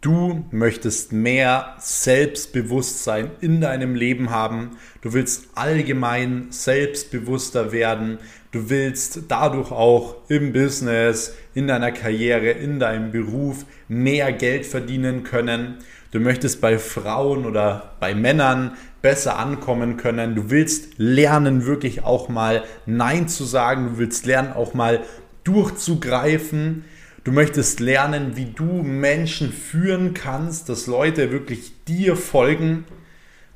Du 0.00 0.46
möchtest 0.50 1.12
mehr 1.12 1.76
Selbstbewusstsein 1.78 3.32
in 3.42 3.60
deinem 3.60 3.94
Leben 3.94 4.30
haben. 4.30 4.78
Du 5.02 5.12
willst 5.12 5.48
allgemein 5.54 6.46
selbstbewusster 6.48 7.70
werden. 7.70 8.16
Du 8.50 8.70
willst 8.70 9.24
dadurch 9.28 9.70
auch 9.70 10.16
im 10.28 10.54
Business, 10.54 11.34
in 11.52 11.66
deiner 11.66 11.92
Karriere, 11.92 12.50
in 12.50 12.80
deinem 12.80 13.12
Beruf 13.12 13.66
mehr 13.88 14.32
Geld 14.32 14.64
verdienen 14.64 15.22
können. 15.22 15.80
Du 16.12 16.18
möchtest 16.18 16.62
bei 16.62 16.78
Frauen 16.78 17.44
oder 17.44 17.92
bei 18.00 18.14
Männern 18.14 18.78
besser 19.02 19.38
ankommen 19.38 19.98
können. 19.98 20.34
Du 20.34 20.48
willst 20.48 20.94
lernen, 20.96 21.66
wirklich 21.66 22.04
auch 22.04 22.30
mal 22.30 22.64
Nein 22.86 23.28
zu 23.28 23.44
sagen. 23.44 23.90
Du 23.92 23.98
willst 23.98 24.24
lernen, 24.24 24.54
auch 24.54 24.72
mal 24.72 25.00
durchzugreifen. 25.44 26.86
Du 27.22 27.32
möchtest 27.32 27.80
lernen, 27.80 28.34
wie 28.36 28.46
du 28.46 28.64
Menschen 28.64 29.52
führen 29.52 30.14
kannst, 30.14 30.70
dass 30.70 30.86
Leute 30.86 31.30
wirklich 31.30 31.84
dir 31.84 32.16
folgen. 32.16 32.86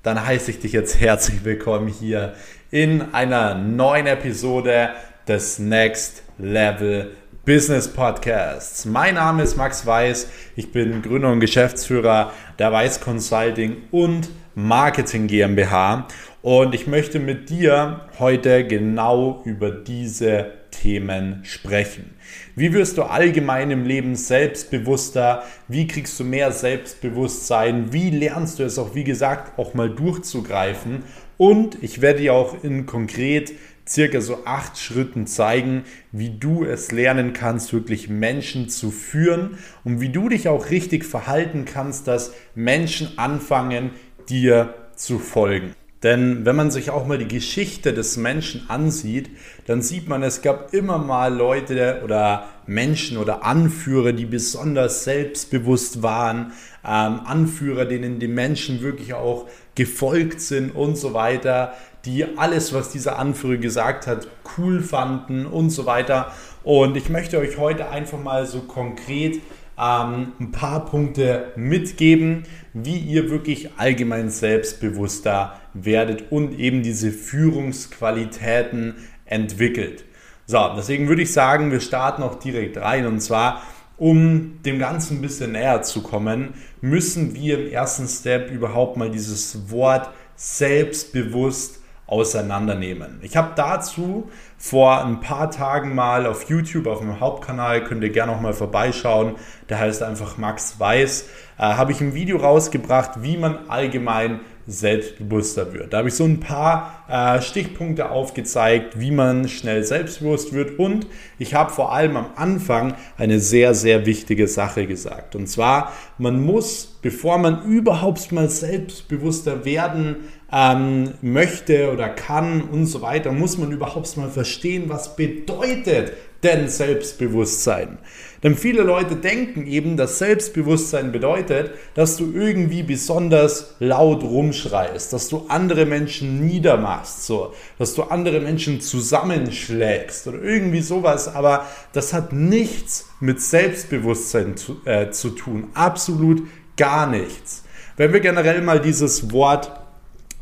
Dann 0.03 0.23
heiße 0.23 0.51
ich 0.51 0.59
dich 0.59 0.73
jetzt 0.73 1.01
herzlich 1.01 1.45
willkommen 1.45 1.89
hier 1.89 2.35
in 2.71 3.15
einer 3.15 3.55
neuen 3.55 4.07
Episode 4.07 4.91
des 5.27 5.59
Next 5.59 6.25
Level 6.37 7.13
Business 7.47 7.89
Podcasts. 7.89 8.85
Mein 8.85 9.15
Name 9.15 9.43
ist 9.43 9.57
Max 9.57 9.87
Weiß. 9.87 10.29
Ich 10.57 10.71
bin 10.71 11.01
Gründer 11.01 11.33
und 11.33 11.41
Geschäftsführer 11.41 12.33
der 12.59 12.71
Weiß 12.71 13.01
Consulting 13.01 13.79
und 13.91 14.29
Marketing 14.55 15.27
GmbH. 15.27 16.07
Und 16.43 16.75
ich 16.75 16.87
möchte 16.87 17.19
mit 17.19 17.49
dir 17.49 18.03
heute 18.19 18.67
genau 18.67 19.41
über 19.47 19.71
diese 19.71 20.53
Themen 20.81 21.41
sprechen. 21.45 22.15
Wie 22.57 22.73
wirst 22.73 22.99
du 22.99 23.03
allgemein 23.03 23.71
im 23.71 23.85
Leben 23.85 24.15
selbstbewusster? 24.17 25.45
Wie 25.69 25.87
kriegst 25.87 26.19
du 26.21 26.25
mehr 26.25 26.53
Selbstbewusstsein? 26.53 27.93
Wie 27.93 28.11
lernst 28.11 28.59
du 28.59 28.65
es 28.65 28.79
auch, 28.79 28.95
wie 28.95 29.05
gesagt, 29.05 29.59
auch 29.59 29.75
mal 29.75 29.91
durchzugreifen? 29.91 31.03
Und 31.37 31.83
ich 31.83 32.01
werde 32.01 32.21
dir 32.21 32.35
auch 32.35 32.63
in 32.63 32.87
konkret 32.87 33.53
circa 33.87 34.21
so 34.21 34.45
acht 34.47 34.79
Schritten 34.79 35.27
zeigen, 35.27 35.85
wie 36.13 36.31
du 36.31 36.65
es 36.65 36.91
lernen 36.93 37.33
kannst, 37.33 37.73
wirklich 37.73 38.09
Menschen 38.09 38.69
zu 38.69 38.91
führen 38.91 39.59
und 39.85 40.01
wie 40.01 40.09
du 40.09 40.29
dich 40.29 40.49
auch 40.49 40.71
richtig 40.71 41.05
verhalten 41.05 41.65
kannst, 41.65 42.07
dass 42.07 42.33
Menschen 42.55 43.19
anfangen, 43.19 43.91
dir 44.29 44.75
zu 44.97 45.19
folgen. 45.19 45.75
Denn 46.05 46.45
wenn 46.45 46.55
man 46.55 46.71
sich 46.71 46.91
auch 46.91 47.07
mal 47.07 47.17
die 47.17 47.27
Geschichte 47.27 47.95
des 47.95 48.19
Menschen 48.19 48.69
ansieht, 48.69 49.31
dann 49.67 49.81
sieht 49.81 50.07
man, 50.07 50.23
es 50.23 50.43
gab 50.43 50.75
immer 50.75 50.99
mal 50.99 51.35
Leute 51.35 52.03
oder 52.05 52.47
Menschen 52.67 53.17
oder 53.17 53.43
Anführer, 53.43 54.13
die 54.13 54.27
besonders 54.27 55.05
selbstbewusst 55.05 56.03
waren, 56.03 56.53
ähm, 56.85 57.21
Anführer, 57.25 57.87
denen 57.87 58.19
die 58.19 58.29
Menschen 58.29 58.83
wirklich 58.83 59.15
auch 59.15 59.49
gefolgt 59.75 60.43
sind 60.43 60.77
und 60.77 60.97
so 60.97 61.15
weiter, 61.15 61.73
die 62.05 62.37
alles, 62.37 62.75
was 62.75 62.91
dieser 62.91 63.19
Anführer 63.19 63.57
gesagt 63.57 64.07
hat, 64.07 64.29
cool 64.59 64.83
fanden 64.83 65.47
und 65.47 65.71
so 65.71 65.87
weiter. 65.87 66.33
Und 66.65 66.99
ich 66.99 67.09
möchte 67.09 67.39
euch 67.39 67.57
heute 67.57 67.89
einfach 67.89 68.23
mal 68.23 68.45
so 68.45 68.61
konkret 68.61 69.41
ähm, 69.79 70.33
ein 70.39 70.53
paar 70.53 70.85
Punkte 70.85 71.53
mitgeben, 71.57 72.45
wie 72.75 72.99
ihr 72.99 73.31
wirklich 73.31 73.71
allgemein 73.79 74.29
selbstbewusster 74.29 75.61
werdet 75.75 76.33
und 76.33 76.59
eben 76.59 76.83
diese 76.83 77.11
Führungsqualitäten 77.11 78.95
entwickelt. 79.27 80.05
So, 80.47 80.59
deswegen 80.77 81.09
würde 81.09 81.23
ich 81.23 81.33
sagen, 81.33 81.71
wir 81.71 81.81
starten 81.81 82.23
auch 82.23 82.39
direkt 82.39 82.77
rein 82.77 83.07
und 83.07 83.21
zwar 83.21 83.63
um 83.97 84.61
dem 84.63 84.79
Ganzen 84.79 85.19
ein 85.19 85.23
bisschen 85.23 85.53
näher 85.53 85.83
zu 85.83 86.03
kommen, 86.03 86.55
müssen 86.81 87.35
wir 87.35 87.61
im 87.61 87.73
ersten 87.73 88.09
Step 88.09 88.51
überhaupt 88.51 88.97
mal 88.97 89.11
dieses 89.11 89.71
Wort 89.71 90.11
selbstbewusst 90.37 91.81
auseinandernehmen. 92.07 93.21
Ich 93.23 93.37
habe 93.37 93.53
dazu 93.57 94.31
vor 94.59 95.05
ein 95.05 95.21
paar 95.21 95.51
Tagen 95.51 95.95
mal 95.95 96.27
auf 96.27 96.49
YouTube, 96.51 96.87
auf 96.87 97.01
meinem 97.01 97.21
Hauptkanal, 97.21 97.85
könnt 97.85 98.03
ihr 98.03 98.11
gerne 98.11 98.33
noch 98.33 98.41
mal 98.41 98.53
vorbeischauen, 98.53 99.37
der 99.69 99.79
heißt 99.79 100.03
einfach 100.03 100.37
Max 100.37 100.79
Weiß, 100.79 101.29
äh, 101.59 101.63
habe 101.63 101.93
ich 101.93 102.01
ein 102.01 102.15
Video 102.15 102.37
rausgebracht, 102.37 103.23
wie 103.23 103.37
man 103.37 103.69
allgemein 103.69 104.41
selbstbewusster 104.67 105.73
wird. 105.73 105.93
Da 105.93 105.99
habe 105.99 106.09
ich 106.09 106.15
so 106.15 106.25
ein 106.25 106.41
paar 106.41 107.05
äh, 107.09 107.43
Stichpunkte 107.43 108.11
aufgezeigt, 108.11 108.99
wie 108.99 109.11
man 109.11 109.49
schnell 109.49 109.85
selbstbewusst 109.85 110.53
wird 110.53 110.79
und 110.79 111.07
ich 111.39 111.55
habe 111.55 111.71
vor 111.71 111.93
allem 111.93 112.17
am 112.17 112.27
Anfang 112.37 112.95
eine 113.17 113.41
sehr, 113.41 113.75
sehr 113.75 114.07
wichtige 114.07 114.49
Sache 114.49 114.87
gesagt. 114.87 115.37
Und 115.37 115.49
zwar, 115.49 115.93
man 116.19 116.43
muss, 116.43 116.99
bevor 117.03 117.39
man 117.39 117.65
überhaupt 117.65 118.33
mal 118.33 118.49
selbstbewusster 118.49 119.65
werden 119.65 120.17
ähm, 120.55 121.15
möchte 121.21 121.91
oder 121.93 122.09
kann 122.09 122.63
und 122.63 122.87
so 122.87 123.03
weiter, 123.03 123.33
muss 123.33 123.59
man 123.59 123.73
überhaupt 123.73 124.17
mal 124.17 124.31
verstehen, 124.31 124.85
was 124.87 125.17
bedeutet 125.17 126.13
denn 126.45 126.69
Selbstbewusstsein. 126.69 127.99
Denn 128.43 128.55
viele 128.55 128.83
Leute 128.83 129.17
denken 129.17 129.67
eben, 129.67 129.97
dass 129.97 130.19
Selbstbewusstsein 130.19 131.11
bedeutet, 131.11 131.71
dass 131.95 132.19
du 132.19 132.31
irgendwie 132.33 132.83
besonders 132.83 133.75
laut 133.81 134.23
rumschreist, 134.23 135.13
dass 135.13 135.29
du 135.29 135.47
andere 135.49 135.87
Menschen 135.87 136.47
niedermachst, 136.47 137.25
so, 137.25 137.55
dass 137.79 137.95
du 137.95 138.03
andere 138.03 138.41
Menschen 138.41 138.83
zusammenschlägst 138.83 140.29
oder 140.29 140.43
irgendwie 140.43 140.83
sowas. 140.83 141.35
Aber 141.35 141.67
das 141.95 142.13
hat 142.13 142.35
nichts 142.35 143.09
mit 143.21 143.41
Selbstbewusstsein 143.41 144.57
zu, 144.57 144.77
äh, 144.85 145.11
zu 145.11 145.31
tun. 145.31 145.69
Absolut 145.73 146.43
gar 146.77 147.07
nichts. 147.07 147.65
Wenn 147.97 148.13
wir 148.13 148.21
generell 148.21 148.61
mal 148.61 148.81
dieses 148.81 149.33
Wort 149.33 149.71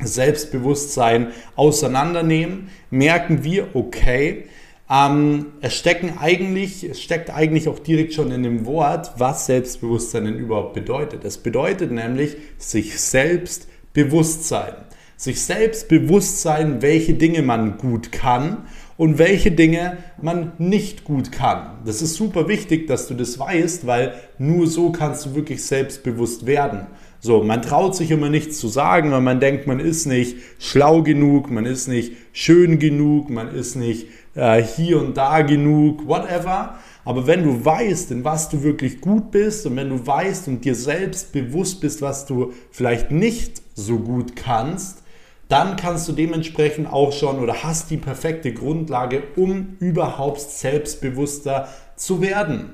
Selbstbewusstsein 0.07 1.29
auseinandernehmen, 1.57 2.69
merken 2.91 3.45
wir, 3.45 3.75
okay, 3.75 4.45
ähm, 4.91 5.47
es, 5.61 5.75
stecken 5.75 6.19
eigentlich, 6.21 6.85
es 6.85 7.01
steckt 7.01 7.31
eigentlich 7.31 7.69
auch 7.69 7.79
direkt 7.79 8.13
schon 8.13 8.31
in 8.31 8.43
dem 8.43 8.67
Wort, 8.67 9.13
was 9.17 9.47
Selbstbewusstsein 9.47 10.27
denn 10.27 10.37
überhaupt 10.37 10.75
bedeutet. 10.75 11.25
Es 11.25 11.39
bedeutet 11.39 11.93
nämlich 11.93 12.37
sich 12.59 13.01
selbst 13.01 13.69
bewusst 13.95 14.47
sein. 14.49 14.75
Sich 15.17 15.41
selbst 15.41 15.89
bewusst 15.89 16.43
sein, 16.43 16.83
welche 16.83 17.15
Dinge 17.15 17.43
man 17.43 17.79
gut 17.79 18.11
kann 18.13 18.67
und 18.97 19.19
welche 19.19 19.53
Dinge 19.53 19.99
man 20.21 20.53
nicht 20.59 21.05
gut 21.05 21.33
kann. 21.33 21.79
Das 21.85 22.03
ist 22.03 22.15
super 22.15 22.49
wichtig, 22.49 22.87
dass 22.87 23.07
du 23.07 23.15
das 23.15 23.39
weißt, 23.39 23.87
weil 23.87 24.15
nur 24.39 24.67
so 24.67 24.91
kannst 24.91 25.25
du 25.27 25.35
wirklich 25.35 25.65
selbstbewusst 25.65 26.45
werden. 26.45 26.89
So, 27.25 27.45
man 27.45 27.63
traut 27.63 27.95
sich 27.95 28.11
immer 28.11 28.29
nichts 28.29 28.59
zu 28.59 28.67
sagen, 28.67 29.13
weil 29.13 29.21
man 29.21 29.39
denkt, 29.39 29.69
man 29.69 29.79
ist 29.79 30.07
nicht 30.07 30.39
schlau 30.59 31.03
genug, 31.03 31.53
man 31.53 31.67
ist 31.67 31.87
nicht 31.87 32.15
schön 32.33 32.81
genug, 32.81 33.31
man 33.31 33.55
ist 33.55 33.77
nicht 33.77 34.09
äh, 34.35 34.61
hier 34.61 35.01
und 35.01 35.17
da 35.17 35.43
genug, 35.43 36.09
whatever. 36.09 36.79
Aber 37.05 37.29
wenn 37.29 37.45
du 37.45 37.65
weißt, 37.65 38.11
in 38.11 38.25
was 38.25 38.49
du 38.49 38.65
wirklich 38.65 39.01
gut 39.01 39.31
bist 39.31 39.65
und 39.67 39.77
wenn 39.77 39.91
du 39.91 40.05
weißt 40.05 40.49
und 40.49 40.65
dir 40.65 40.75
selbst 40.75 41.31
bewusst 41.31 41.81
bist, 41.81 42.03
was 42.03 42.27
du 42.27 42.53
vielleicht 42.73 43.13
nicht 43.13 43.63
so 43.75 43.99
gut 44.01 44.35
kannst, 44.35 45.05
dann 45.49 45.77
kannst 45.77 46.09
du 46.09 46.13
dementsprechend 46.15 46.93
auch 46.93 47.13
schon 47.13 47.39
oder 47.39 47.63
hast 47.63 47.93
die 47.93 47.99
perfekte 47.99 48.53
Grundlage, 48.53 49.23
um 49.37 49.77
überhaupt 49.79 50.41
selbstbewusster 50.41 51.69
zu 51.95 52.21
werden. 52.21 52.71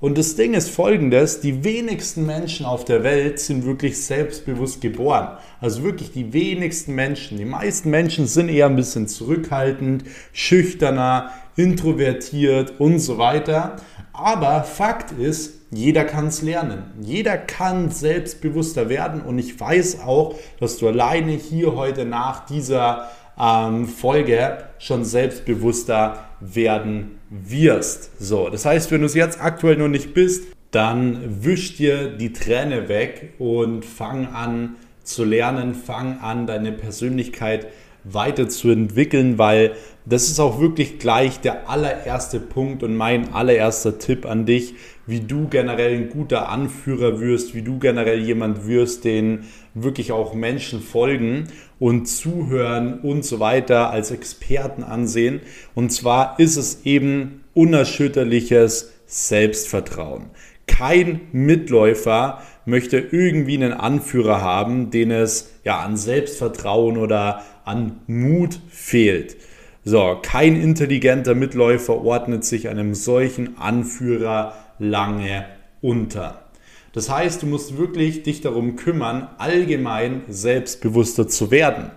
Und 0.00 0.16
das 0.16 0.34
Ding 0.34 0.54
ist 0.54 0.70
folgendes, 0.70 1.42
die 1.42 1.62
wenigsten 1.62 2.24
Menschen 2.24 2.64
auf 2.64 2.86
der 2.86 3.02
Welt 3.02 3.38
sind 3.38 3.66
wirklich 3.66 4.02
selbstbewusst 4.02 4.80
geboren. 4.80 5.36
Also 5.60 5.82
wirklich 5.82 6.10
die 6.10 6.32
wenigsten 6.32 6.94
Menschen. 6.94 7.36
Die 7.36 7.44
meisten 7.44 7.90
Menschen 7.90 8.26
sind 8.26 8.48
eher 8.48 8.66
ein 8.66 8.76
bisschen 8.76 9.08
zurückhaltend, 9.08 10.04
schüchterner, 10.32 11.32
introvertiert 11.54 12.80
und 12.80 12.98
so 12.98 13.18
weiter. 13.18 13.76
Aber 14.14 14.62
Fakt 14.64 15.12
ist, 15.12 15.60
jeder 15.70 16.04
kann 16.04 16.28
es 16.28 16.40
lernen. 16.40 16.84
Jeder 17.02 17.36
kann 17.36 17.90
selbstbewusster 17.90 18.88
werden 18.88 19.20
und 19.20 19.38
ich 19.38 19.60
weiß 19.60 20.00
auch, 20.00 20.34
dass 20.60 20.78
du 20.78 20.88
alleine 20.88 21.32
hier 21.32 21.76
heute 21.76 22.06
nach 22.06 22.46
dieser 22.46 23.10
ähm, 23.38 23.86
Folge 23.86 24.64
schon 24.78 25.04
selbstbewusster 25.04 26.24
werden 26.40 27.19
wirst. 27.30 28.10
So, 28.20 28.50
das 28.50 28.66
heißt, 28.66 28.90
wenn 28.90 29.00
du 29.00 29.06
es 29.06 29.14
jetzt 29.14 29.40
aktuell 29.40 29.76
noch 29.76 29.88
nicht 29.88 30.12
bist, 30.12 30.44
dann 30.72 31.44
wisch 31.44 31.76
dir 31.76 32.08
die 32.08 32.32
Träne 32.32 32.88
weg 32.88 33.34
und 33.38 33.84
fang 33.84 34.26
an 34.26 34.76
zu 35.02 35.24
lernen, 35.24 35.74
fang 35.74 36.18
an 36.20 36.46
deine 36.46 36.72
Persönlichkeit 36.72 37.68
weiterzuentwickeln, 38.04 39.38
weil 39.38 39.72
das 40.06 40.28
ist 40.28 40.40
auch 40.40 40.60
wirklich 40.60 40.98
gleich 40.98 41.40
der 41.40 41.68
allererste 41.68 42.40
Punkt 42.40 42.82
und 42.82 42.96
mein 42.96 43.34
allererster 43.34 43.98
Tipp 43.98 44.26
an 44.26 44.46
dich, 44.46 44.74
wie 45.06 45.20
du 45.20 45.48
generell 45.48 45.94
ein 45.94 46.08
guter 46.08 46.48
Anführer 46.48 47.20
wirst, 47.20 47.54
wie 47.54 47.62
du 47.62 47.78
generell 47.78 48.20
jemand 48.20 48.66
wirst, 48.66 49.04
den 49.04 49.44
wirklich 49.74 50.12
auch 50.12 50.34
Menschen 50.34 50.80
folgen 50.80 51.48
und 51.78 52.06
zuhören 52.06 53.00
und 53.00 53.24
so 53.24 53.40
weiter 53.40 53.90
als 53.90 54.10
Experten 54.10 54.82
ansehen. 54.82 55.40
Und 55.74 55.90
zwar 55.90 56.38
ist 56.38 56.56
es 56.56 56.84
eben 56.84 57.44
unerschütterliches 57.54 58.92
Selbstvertrauen. 59.06 60.30
kein 60.66 61.22
Mitläufer 61.32 62.42
möchte 62.64 62.98
irgendwie 62.98 63.56
einen 63.56 63.72
Anführer 63.72 64.40
haben, 64.40 64.90
den 64.90 65.10
es 65.10 65.52
ja 65.64 65.80
an 65.80 65.96
Selbstvertrauen 65.96 66.96
oder 66.96 67.42
an 67.64 68.00
Mut 68.06 68.58
fehlt. 68.70 69.36
So, 69.84 70.18
kein 70.22 70.60
intelligenter 70.60 71.34
Mitläufer 71.34 72.04
ordnet 72.04 72.44
sich 72.44 72.68
einem 72.68 72.94
solchen 72.94 73.58
Anführer 73.58 74.54
lange 74.78 75.46
unter. 75.80 76.49
Das 76.92 77.08
heißt, 77.08 77.42
du 77.42 77.46
musst 77.46 77.76
wirklich 77.76 78.22
dich 78.22 78.40
darum 78.40 78.76
kümmern, 78.76 79.28
allgemein 79.38 80.22
selbstbewusster 80.28 81.28
zu 81.28 81.50
werden. 81.50 81.90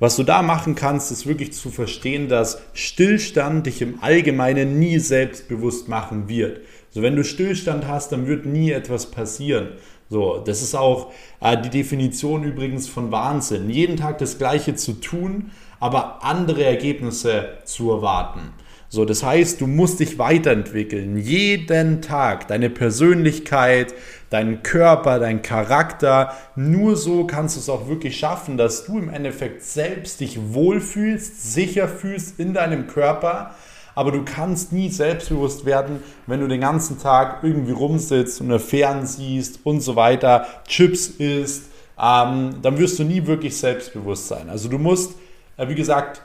Was 0.00 0.16
du 0.16 0.22
da 0.22 0.42
machen 0.42 0.74
kannst, 0.74 1.10
ist 1.12 1.26
wirklich 1.26 1.52
zu 1.52 1.70
verstehen, 1.70 2.28
dass 2.28 2.60
Stillstand 2.72 3.66
dich 3.66 3.80
im 3.80 4.02
Allgemeinen 4.02 4.78
nie 4.78 4.98
selbstbewusst 4.98 5.88
machen 5.88 6.28
wird. 6.28 6.60
So, 6.90 7.00
wenn 7.00 7.16
du 7.16 7.24
Stillstand 7.24 7.86
hast, 7.86 8.12
dann 8.12 8.26
wird 8.26 8.44
nie 8.44 8.70
etwas 8.70 9.10
passieren. 9.10 9.68
So, 10.10 10.42
das 10.44 10.62
ist 10.62 10.74
auch 10.74 11.12
äh, 11.40 11.60
die 11.60 11.70
Definition 11.70 12.44
übrigens 12.44 12.88
von 12.88 13.10
Wahnsinn. 13.10 13.70
Jeden 13.70 13.96
Tag 13.96 14.18
das 14.18 14.36
Gleiche 14.36 14.74
zu 14.74 14.92
tun, 14.94 15.52
aber 15.80 16.22
andere 16.22 16.64
Ergebnisse 16.64 17.58
zu 17.64 17.90
erwarten. 17.90 18.52
So, 18.94 19.04
das 19.04 19.24
heißt, 19.24 19.60
du 19.60 19.66
musst 19.66 19.98
dich 19.98 20.20
weiterentwickeln. 20.20 21.18
Jeden 21.18 22.00
Tag 22.00 22.46
deine 22.46 22.70
Persönlichkeit, 22.70 23.92
deinen 24.30 24.62
Körper, 24.62 25.18
deinen 25.18 25.42
Charakter. 25.42 26.32
Nur 26.54 26.94
so 26.94 27.26
kannst 27.26 27.56
du 27.56 27.60
es 27.60 27.68
auch 27.68 27.88
wirklich 27.88 28.16
schaffen, 28.16 28.56
dass 28.56 28.84
du 28.84 28.96
im 28.96 29.08
Endeffekt 29.08 29.64
selbst 29.64 30.20
dich 30.20 30.38
wohlfühlst, 30.54 31.52
sicher 31.54 31.88
fühlst 31.88 32.38
in 32.38 32.54
deinem 32.54 32.86
Körper. 32.86 33.56
Aber 33.96 34.12
du 34.12 34.24
kannst 34.24 34.72
nie 34.72 34.90
selbstbewusst 34.90 35.66
werden, 35.66 35.98
wenn 36.28 36.38
du 36.38 36.46
den 36.46 36.60
ganzen 36.60 37.00
Tag 37.00 37.42
irgendwie 37.42 37.72
rumsitzt 37.72 38.40
und 38.42 38.56
Fern 38.60 39.06
siehst 39.06 39.58
und 39.64 39.80
so 39.80 39.96
weiter, 39.96 40.46
Chips 40.68 41.08
isst. 41.08 41.64
Ähm, 42.00 42.58
dann 42.62 42.78
wirst 42.78 43.00
du 43.00 43.02
nie 43.02 43.26
wirklich 43.26 43.56
selbstbewusst 43.56 44.28
sein. 44.28 44.48
Also 44.48 44.68
du 44.68 44.78
musst, 44.78 45.16
äh, 45.56 45.66
wie 45.66 45.74
gesagt, 45.74 46.22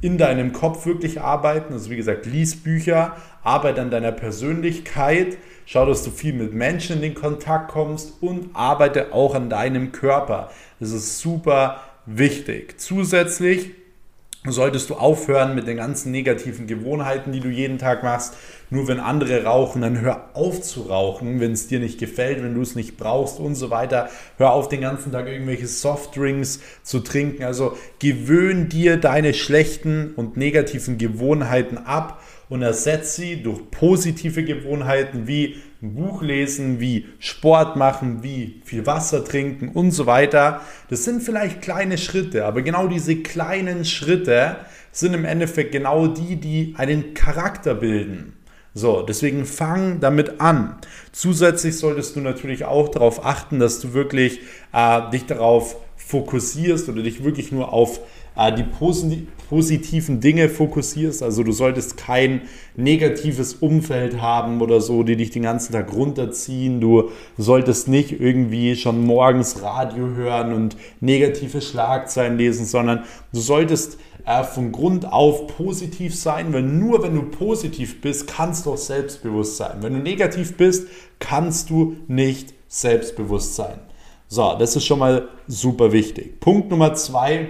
in 0.00 0.18
deinem 0.18 0.52
Kopf 0.52 0.86
wirklich 0.86 1.20
arbeiten. 1.20 1.72
Also 1.72 1.90
wie 1.90 1.96
gesagt, 1.96 2.26
lies 2.26 2.56
Bücher, 2.56 3.16
arbeite 3.42 3.80
an 3.80 3.90
deiner 3.90 4.12
Persönlichkeit, 4.12 5.38
schau, 5.66 5.86
dass 5.86 6.04
du 6.04 6.10
viel 6.10 6.34
mit 6.34 6.52
Menschen 6.52 6.96
in 6.96 7.02
den 7.02 7.14
Kontakt 7.14 7.70
kommst 7.70 8.22
und 8.22 8.50
arbeite 8.54 9.12
auch 9.12 9.34
an 9.34 9.48
deinem 9.48 9.92
Körper. 9.92 10.50
Das 10.80 10.90
ist 10.90 11.20
super 11.20 11.80
wichtig. 12.06 12.78
Zusätzlich 12.78 13.70
solltest 14.46 14.90
du 14.90 14.94
aufhören 14.94 15.54
mit 15.54 15.66
den 15.66 15.78
ganzen 15.78 16.12
negativen 16.12 16.66
Gewohnheiten, 16.66 17.32
die 17.32 17.40
du 17.40 17.48
jeden 17.48 17.78
Tag 17.78 18.02
machst. 18.02 18.36
Nur 18.74 18.88
wenn 18.88 18.98
andere 18.98 19.44
rauchen, 19.44 19.82
dann 19.82 20.00
hör 20.00 20.30
auf 20.34 20.60
zu 20.60 20.82
rauchen, 20.82 21.38
wenn 21.38 21.52
es 21.52 21.68
dir 21.68 21.78
nicht 21.78 22.00
gefällt, 22.00 22.42
wenn 22.42 22.56
du 22.56 22.60
es 22.60 22.74
nicht 22.74 22.96
brauchst 22.96 23.38
und 23.38 23.54
so 23.54 23.70
weiter. 23.70 24.08
Hör 24.36 24.50
auf, 24.50 24.68
den 24.68 24.80
ganzen 24.80 25.12
Tag 25.12 25.28
irgendwelche 25.28 25.68
Softdrinks 25.68 26.58
zu 26.82 26.98
trinken. 26.98 27.44
Also 27.44 27.76
gewöhn 28.00 28.68
dir 28.68 28.96
deine 28.96 29.32
schlechten 29.32 30.12
und 30.16 30.36
negativen 30.36 30.98
Gewohnheiten 30.98 31.78
ab 31.78 32.20
und 32.48 32.62
ersetze 32.62 33.20
sie 33.20 33.42
durch 33.44 33.60
positive 33.70 34.42
Gewohnheiten 34.42 35.28
wie 35.28 35.54
ein 35.80 35.94
Buch 35.94 36.20
lesen, 36.20 36.80
wie 36.80 37.06
Sport 37.20 37.76
machen, 37.76 38.24
wie 38.24 38.60
viel 38.64 38.86
Wasser 38.86 39.24
trinken 39.24 39.68
und 39.68 39.92
so 39.92 40.06
weiter. 40.06 40.62
Das 40.90 41.04
sind 41.04 41.22
vielleicht 41.22 41.62
kleine 41.62 41.96
Schritte, 41.96 42.44
aber 42.44 42.62
genau 42.62 42.88
diese 42.88 43.14
kleinen 43.14 43.84
Schritte 43.84 44.56
sind 44.90 45.14
im 45.14 45.24
Endeffekt 45.24 45.70
genau 45.70 46.08
die, 46.08 46.34
die 46.34 46.74
einen 46.76 47.14
Charakter 47.14 47.74
bilden. 47.74 48.32
So, 48.74 49.02
deswegen 49.02 49.44
fang 49.46 50.00
damit 50.00 50.40
an. 50.40 50.76
Zusätzlich 51.12 51.78
solltest 51.78 52.16
du 52.16 52.20
natürlich 52.20 52.64
auch 52.64 52.88
darauf 52.88 53.24
achten, 53.24 53.60
dass 53.60 53.78
du 53.78 53.94
wirklich 53.94 54.40
äh, 54.72 55.10
dich 55.12 55.26
darauf 55.26 55.76
fokussierst 55.96 56.88
oder 56.88 57.02
dich 57.02 57.22
wirklich 57.22 57.52
nur 57.52 57.72
auf 57.72 58.00
äh, 58.36 58.52
die 58.52 58.64
positiven 59.48 60.20
Dinge 60.20 60.48
fokussierst. 60.48 61.22
Also 61.22 61.44
du 61.44 61.52
solltest 61.52 61.96
kein 61.96 62.42
negatives 62.76 63.54
Umfeld 63.54 64.20
haben 64.20 64.60
oder 64.60 64.80
so, 64.80 65.04
die 65.04 65.16
dich 65.16 65.30
den 65.30 65.44
ganzen 65.44 65.72
Tag 65.72 65.92
runterziehen. 65.92 66.80
Du 66.80 67.10
solltest 67.38 67.86
nicht 67.86 68.20
irgendwie 68.20 68.74
schon 68.74 69.04
morgens 69.04 69.62
Radio 69.62 70.08
hören 70.08 70.52
und 70.52 70.76
negative 71.00 71.60
Schlagzeilen 71.60 72.38
lesen, 72.38 72.66
sondern 72.66 73.04
du 73.32 73.38
solltest 73.38 73.98
äh, 74.26 74.44
von 74.44 74.72
Grund 74.72 75.10
auf 75.10 75.46
positiv 75.46 76.14
sein, 76.14 76.52
weil 76.52 76.62
nur 76.62 77.02
wenn 77.02 77.14
du 77.14 77.22
positiv 77.22 78.00
bist, 78.00 78.26
kannst 78.26 78.66
du 78.66 78.72
auch 78.72 78.78
selbstbewusst 78.78 79.56
sein. 79.56 79.78
Wenn 79.80 79.94
du 79.94 80.00
negativ 80.00 80.56
bist, 80.56 80.88
kannst 81.18 81.70
du 81.70 81.96
nicht 82.08 82.54
selbstbewusst 82.68 83.54
sein. 83.54 83.78
So, 84.28 84.56
das 84.58 84.74
ist 84.76 84.86
schon 84.86 84.98
mal 84.98 85.28
super 85.46 85.92
wichtig. 85.92 86.40
Punkt 86.40 86.70
Nummer 86.70 86.94
zwei 86.94 87.48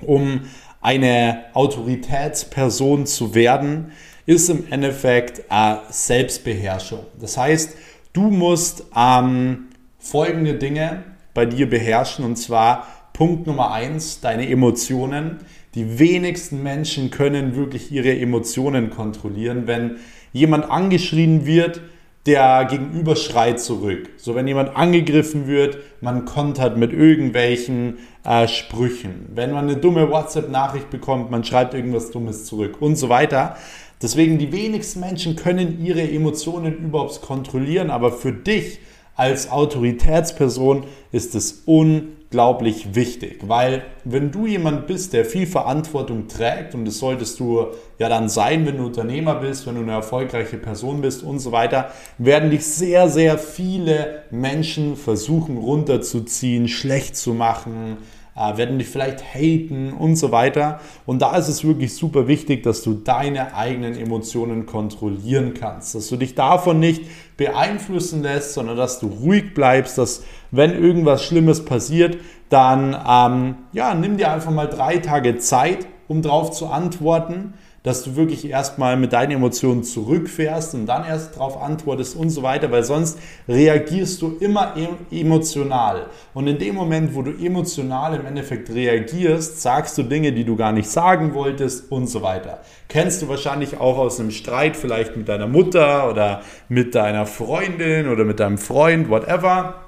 um 0.00 0.42
eine 0.80 1.44
Autoritätsperson 1.54 3.06
zu 3.06 3.34
werden, 3.34 3.92
ist 4.26 4.48
im 4.48 4.70
Endeffekt 4.70 5.44
äh, 5.50 5.76
Selbstbeherrschung. 5.88 7.00
Das 7.20 7.36
heißt, 7.36 7.76
du 8.12 8.30
musst 8.30 8.84
ähm, 8.96 9.68
folgende 9.98 10.54
Dinge 10.54 11.04
bei 11.32 11.46
dir 11.46 11.68
beherrschen 11.68 12.24
und 12.24 12.36
zwar 12.36 12.86
Punkt 13.12 13.46
Nummer 13.46 13.72
eins, 13.72 14.20
deine 14.20 14.48
Emotionen. 14.48 15.40
Die 15.74 15.98
wenigsten 15.98 16.62
Menschen 16.62 17.10
können 17.10 17.56
wirklich 17.56 17.90
ihre 17.90 18.16
Emotionen 18.16 18.90
kontrollieren. 18.90 19.66
Wenn 19.66 19.96
jemand 20.32 20.70
angeschrien 20.70 21.46
wird, 21.46 21.80
der 22.26 22.66
Gegenüber 22.70 23.16
schreit 23.16 23.60
zurück. 23.60 24.08
So, 24.16 24.34
wenn 24.34 24.48
jemand 24.48 24.76
angegriffen 24.76 25.46
wird, 25.46 25.78
man 26.00 26.24
kontert 26.24 26.78
mit 26.78 26.92
irgendwelchen 26.92 27.98
äh, 28.24 28.48
Sprüchen. 28.48 29.26
Wenn 29.34 29.52
man 29.52 29.68
eine 29.68 29.76
dumme 29.76 30.10
WhatsApp-Nachricht 30.10 30.88
bekommt, 30.90 31.30
man 31.30 31.44
schreibt 31.44 31.74
irgendwas 31.74 32.10
Dummes 32.10 32.46
zurück 32.46 32.80
und 32.80 32.96
so 32.96 33.10
weiter. 33.10 33.56
Deswegen, 34.00 34.38
die 34.38 34.52
wenigsten 34.52 35.00
Menschen 35.00 35.36
können 35.36 35.84
ihre 35.84 36.02
Emotionen 36.02 36.78
überhaupt 36.78 37.20
kontrollieren, 37.20 37.90
aber 37.90 38.12
für 38.12 38.32
dich 38.32 38.78
als 39.16 39.50
Autoritätsperson 39.50 40.84
ist 41.12 41.34
es 41.34 41.62
un 41.66 42.08
unglaublich 42.34 42.96
wichtig, 42.96 43.42
weil 43.46 43.84
wenn 44.02 44.32
du 44.32 44.44
jemand 44.44 44.88
bist, 44.88 45.12
der 45.12 45.24
viel 45.24 45.46
Verantwortung 45.46 46.26
trägt 46.26 46.74
und 46.74 46.84
das 46.84 46.98
solltest 46.98 47.38
du 47.38 47.68
ja 48.00 48.08
dann 48.08 48.28
sein, 48.28 48.66
wenn 48.66 48.78
du 48.78 48.86
Unternehmer 48.86 49.36
bist, 49.36 49.68
wenn 49.68 49.76
du 49.76 49.82
eine 49.82 49.92
erfolgreiche 49.92 50.56
Person 50.56 51.00
bist 51.00 51.22
und 51.22 51.38
so 51.38 51.52
weiter, 51.52 51.92
werden 52.18 52.50
dich 52.50 52.66
sehr, 52.66 53.08
sehr 53.08 53.38
viele 53.38 54.24
Menschen 54.32 54.96
versuchen 54.96 55.58
runterzuziehen, 55.58 56.66
schlecht 56.66 57.16
zu 57.16 57.34
machen, 57.34 57.98
werden 58.34 58.78
dich 58.78 58.88
vielleicht 58.88 59.22
haten 59.34 59.92
und 59.92 60.16
so 60.16 60.32
weiter. 60.32 60.80
Und 61.06 61.22
da 61.22 61.36
ist 61.36 61.48
es 61.48 61.64
wirklich 61.64 61.94
super 61.94 62.26
wichtig, 62.26 62.62
dass 62.62 62.82
du 62.82 62.94
deine 62.94 63.54
eigenen 63.54 63.96
Emotionen 63.96 64.66
kontrollieren 64.66 65.54
kannst, 65.54 65.94
dass 65.94 66.08
du 66.08 66.16
dich 66.16 66.34
davon 66.34 66.80
nicht 66.80 67.02
beeinflussen 67.36 68.22
lässt, 68.22 68.54
sondern 68.54 68.76
dass 68.76 68.98
du 68.98 69.06
ruhig 69.06 69.54
bleibst, 69.54 69.98
dass 69.98 70.24
wenn 70.50 70.72
irgendwas 70.72 71.24
Schlimmes 71.24 71.64
passiert, 71.64 72.18
dann 72.48 72.96
ähm, 73.08 73.56
ja, 73.72 73.94
nimm 73.94 74.16
dir 74.16 74.32
einfach 74.32 74.50
mal 74.50 74.66
drei 74.66 74.98
Tage 74.98 75.38
Zeit, 75.38 75.86
um 76.08 76.22
darauf 76.22 76.50
zu 76.50 76.66
antworten 76.66 77.54
dass 77.84 78.02
du 78.02 78.16
wirklich 78.16 78.48
erstmal 78.48 78.96
mit 78.96 79.12
deinen 79.12 79.32
Emotionen 79.32 79.84
zurückfährst 79.84 80.74
und 80.74 80.86
dann 80.86 81.04
erst 81.04 81.36
darauf 81.36 81.62
antwortest 81.62 82.16
und 82.16 82.30
so 82.30 82.42
weiter, 82.42 82.72
weil 82.72 82.82
sonst 82.82 83.18
reagierst 83.46 84.22
du 84.22 84.38
immer 84.40 84.74
emotional. 85.10 86.06
Und 86.32 86.46
in 86.46 86.58
dem 86.58 86.74
Moment, 86.74 87.14
wo 87.14 87.20
du 87.20 87.30
emotional 87.30 88.14
im 88.14 88.24
Endeffekt 88.24 88.70
reagierst, 88.70 89.60
sagst 89.60 89.98
du 89.98 90.02
Dinge, 90.02 90.32
die 90.32 90.44
du 90.44 90.56
gar 90.56 90.72
nicht 90.72 90.88
sagen 90.88 91.34
wolltest 91.34 91.92
und 91.92 92.06
so 92.06 92.22
weiter. 92.22 92.62
Kennst 92.88 93.20
du 93.20 93.28
wahrscheinlich 93.28 93.78
auch 93.78 93.98
aus 93.98 94.18
einem 94.18 94.30
Streit 94.30 94.76
vielleicht 94.76 95.14
mit 95.16 95.28
deiner 95.28 95.46
Mutter 95.46 96.10
oder 96.10 96.40
mit 96.70 96.94
deiner 96.94 97.26
Freundin 97.26 98.08
oder 98.08 98.24
mit 98.24 98.40
deinem 98.40 98.56
Freund, 98.56 99.10
whatever 99.10 99.83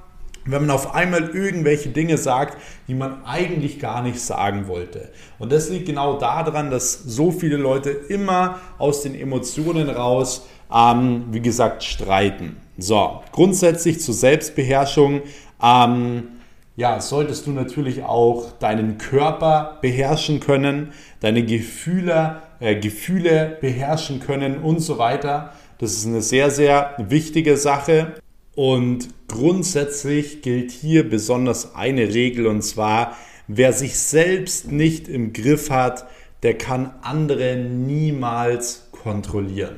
wenn 0.47 0.63
man 0.63 0.71
auf 0.71 0.95
einmal 0.95 1.31
irgendwelche 1.31 1.91
Dinge 1.91 2.19
sagt, 2.19 2.57
die 2.89 2.95
man 2.95 3.25
eigentlich 3.25 3.79
gar 3.79 4.03
nicht 4.03 4.21
sagen 4.21 4.69
wollte. 4.69 5.11
Und 5.39 5.53
das 5.53 5.69
liegt 5.69 5.87
genau 5.87 6.19
daran, 6.19 6.71
dass 6.71 6.93
so 6.93 7.31
viele 7.31 7.57
Leute 7.57 7.91
immer 7.91 8.61
aus 8.79 9.03
den 9.03 9.15
Emotionen 9.15 9.91
raus, 9.91 10.47
ähm, 10.73 11.27
wie 11.31 11.41
gesagt, 11.41 11.85
streiten. 11.85 12.57
So, 12.79 13.23
grundsätzlich 13.33 14.01
zur 14.01 14.15
Selbstbeherrschung. 14.15 15.23
Ähm, 15.63 16.29
ja, 16.77 17.01
solltest 17.01 17.47
du 17.47 17.53
natürlich 17.53 18.05
auch 18.05 18.53
deinen 18.59 18.99
Körper 18.99 19.79
beherrschen 19.81 20.41
können, 20.41 20.93
deine 21.21 21.43
Gefühle, 21.43 22.43
äh, 22.61 22.79
Gefühle 22.79 23.57
beherrschen 23.63 24.21
können 24.21 24.59
und 24.59 24.81
so 24.81 24.99
weiter. 24.99 25.53
Das 25.79 25.93
ist 25.93 26.07
eine 26.07 26.21
sehr, 26.21 26.51
sehr 26.51 26.95
wichtige 26.99 27.57
Sache. 27.57 28.15
Und 28.57 29.11
grundsätzlich 29.29 30.41
gilt 30.41 30.71
hier 30.71 31.09
besonders 31.09 31.75
eine 31.75 32.13
Regel 32.15 32.47
und 32.47 32.63
zwar, 32.63 33.17
wer 33.47 33.75
sich 33.75 33.99
selbst 33.99 34.73
nicht 34.73 35.09
im 35.09 35.35
Griff 35.35 35.71
hat, 35.71 36.09
der 36.43 36.57
kann 36.57 36.95
andere 37.03 37.57
niemals 37.57 38.89
kontrollieren. 38.93 39.77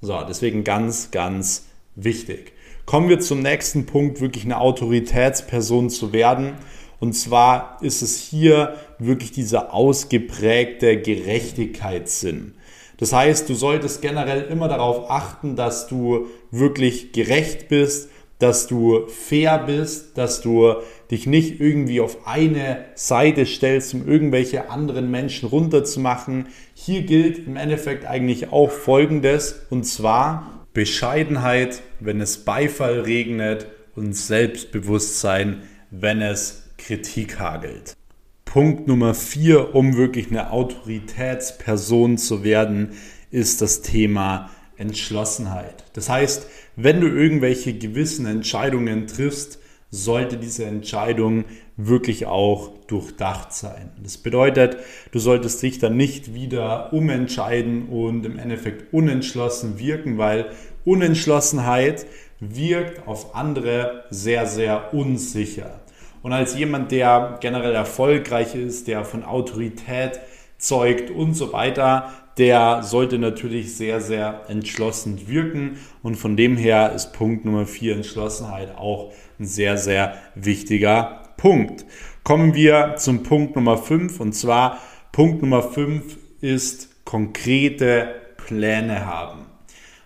So, 0.00 0.18
deswegen 0.26 0.64
ganz, 0.64 1.10
ganz 1.10 1.66
wichtig. 1.94 2.52
Kommen 2.86 3.10
wir 3.10 3.20
zum 3.20 3.42
nächsten 3.42 3.84
Punkt, 3.84 4.22
wirklich 4.22 4.44
eine 4.44 4.58
Autoritätsperson 4.58 5.90
zu 5.90 6.14
werden. 6.14 6.54
Und 6.98 7.12
zwar 7.12 7.76
ist 7.82 8.00
es 8.00 8.18
hier 8.18 8.74
wirklich 8.98 9.32
dieser 9.32 9.74
ausgeprägte 9.74 10.96
Gerechtigkeitssinn. 11.00 12.54
Das 12.98 13.12
heißt, 13.12 13.48
du 13.48 13.54
solltest 13.54 14.02
generell 14.02 14.42
immer 14.42 14.68
darauf 14.68 15.10
achten, 15.10 15.56
dass 15.56 15.86
du 15.86 16.26
wirklich 16.50 17.12
gerecht 17.12 17.68
bist, 17.68 18.10
dass 18.38 18.66
du 18.66 19.06
fair 19.06 19.58
bist, 19.58 20.18
dass 20.18 20.40
du 20.40 20.74
dich 21.12 21.26
nicht 21.26 21.60
irgendwie 21.60 22.00
auf 22.00 22.26
eine 22.26 22.86
Seite 22.96 23.46
stellst, 23.46 23.94
um 23.94 24.08
irgendwelche 24.08 24.68
anderen 24.68 25.12
Menschen 25.12 25.48
runterzumachen. 25.48 26.48
Hier 26.74 27.02
gilt 27.02 27.46
im 27.46 27.56
Endeffekt 27.56 28.04
eigentlich 28.04 28.50
auch 28.50 28.70
Folgendes, 28.70 29.62
und 29.70 29.84
zwar 29.84 30.66
Bescheidenheit, 30.72 31.82
wenn 32.00 32.20
es 32.20 32.44
Beifall 32.44 33.00
regnet 33.00 33.66
und 33.94 34.16
Selbstbewusstsein, 34.16 35.62
wenn 35.92 36.20
es 36.20 36.64
Kritik 36.78 37.38
hagelt. 37.38 37.94
Punkt 38.52 38.86
Nummer 38.86 39.14
vier, 39.14 39.74
um 39.74 39.96
wirklich 39.96 40.28
eine 40.28 40.50
Autoritätsperson 40.50 42.18
zu 42.18 42.44
werden, 42.44 42.90
ist 43.30 43.62
das 43.62 43.80
Thema 43.80 44.50
Entschlossenheit. 44.76 45.84
Das 45.94 46.10
heißt, 46.10 46.46
wenn 46.76 47.00
du 47.00 47.06
irgendwelche 47.06 47.72
gewissen 47.72 48.26
Entscheidungen 48.26 49.06
triffst, 49.06 49.58
sollte 49.88 50.36
diese 50.36 50.66
Entscheidung 50.66 51.46
wirklich 51.78 52.26
auch 52.26 52.72
durchdacht 52.88 53.54
sein. 53.54 53.90
Das 54.02 54.18
bedeutet, 54.18 54.76
du 55.12 55.18
solltest 55.18 55.62
dich 55.62 55.78
dann 55.78 55.96
nicht 55.96 56.34
wieder 56.34 56.92
umentscheiden 56.92 57.88
und 57.88 58.26
im 58.26 58.38
Endeffekt 58.38 58.92
unentschlossen 58.92 59.78
wirken, 59.78 60.18
weil 60.18 60.50
Unentschlossenheit 60.84 62.04
wirkt 62.38 63.08
auf 63.08 63.34
andere 63.34 64.04
sehr, 64.10 64.44
sehr 64.44 64.92
unsicher. 64.92 65.80
Und 66.22 66.32
als 66.32 66.56
jemand, 66.56 66.92
der 66.92 67.38
generell 67.40 67.74
erfolgreich 67.74 68.54
ist, 68.54 68.86
der 68.86 69.04
von 69.04 69.24
Autorität 69.24 70.20
zeugt 70.58 71.10
und 71.10 71.34
so 71.34 71.52
weiter, 71.52 72.10
der 72.38 72.82
sollte 72.82 73.18
natürlich 73.18 73.76
sehr, 73.76 74.00
sehr 74.00 74.42
entschlossen 74.48 75.28
wirken. 75.28 75.78
Und 76.02 76.16
von 76.16 76.36
dem 76.36 76.56
her 76.56 76.92
ist 76.92 77.12
Punkt 77.12 77.44
Nummer 77.44 77.66
4 77.66 77.96
Entschlossenheit 77.96 78.76
auch 78.76 79.12
ein 79.38 79.46
sehr, 79.46 79.76
sehr 79.76 80.16
wichtiger 80.34 81.24
Punkt. 81.36 81.84
Kommen 82.24 82.54
wir 82.54 82.94
zum 82.96 83.24
Punkt 83.24 83.56
Nummer 83.56 83.76
5 83.76 84.20
und 84.20 84.32
zwar 84.32 84.78
Punkt 85.10 85.42
Nummer 85.42 85.62
5 85.62 86.16
ist 86.40 87.04
konkrete 87.04 88.14
Pläne 88.36 89.04
haben. 89.04 89.46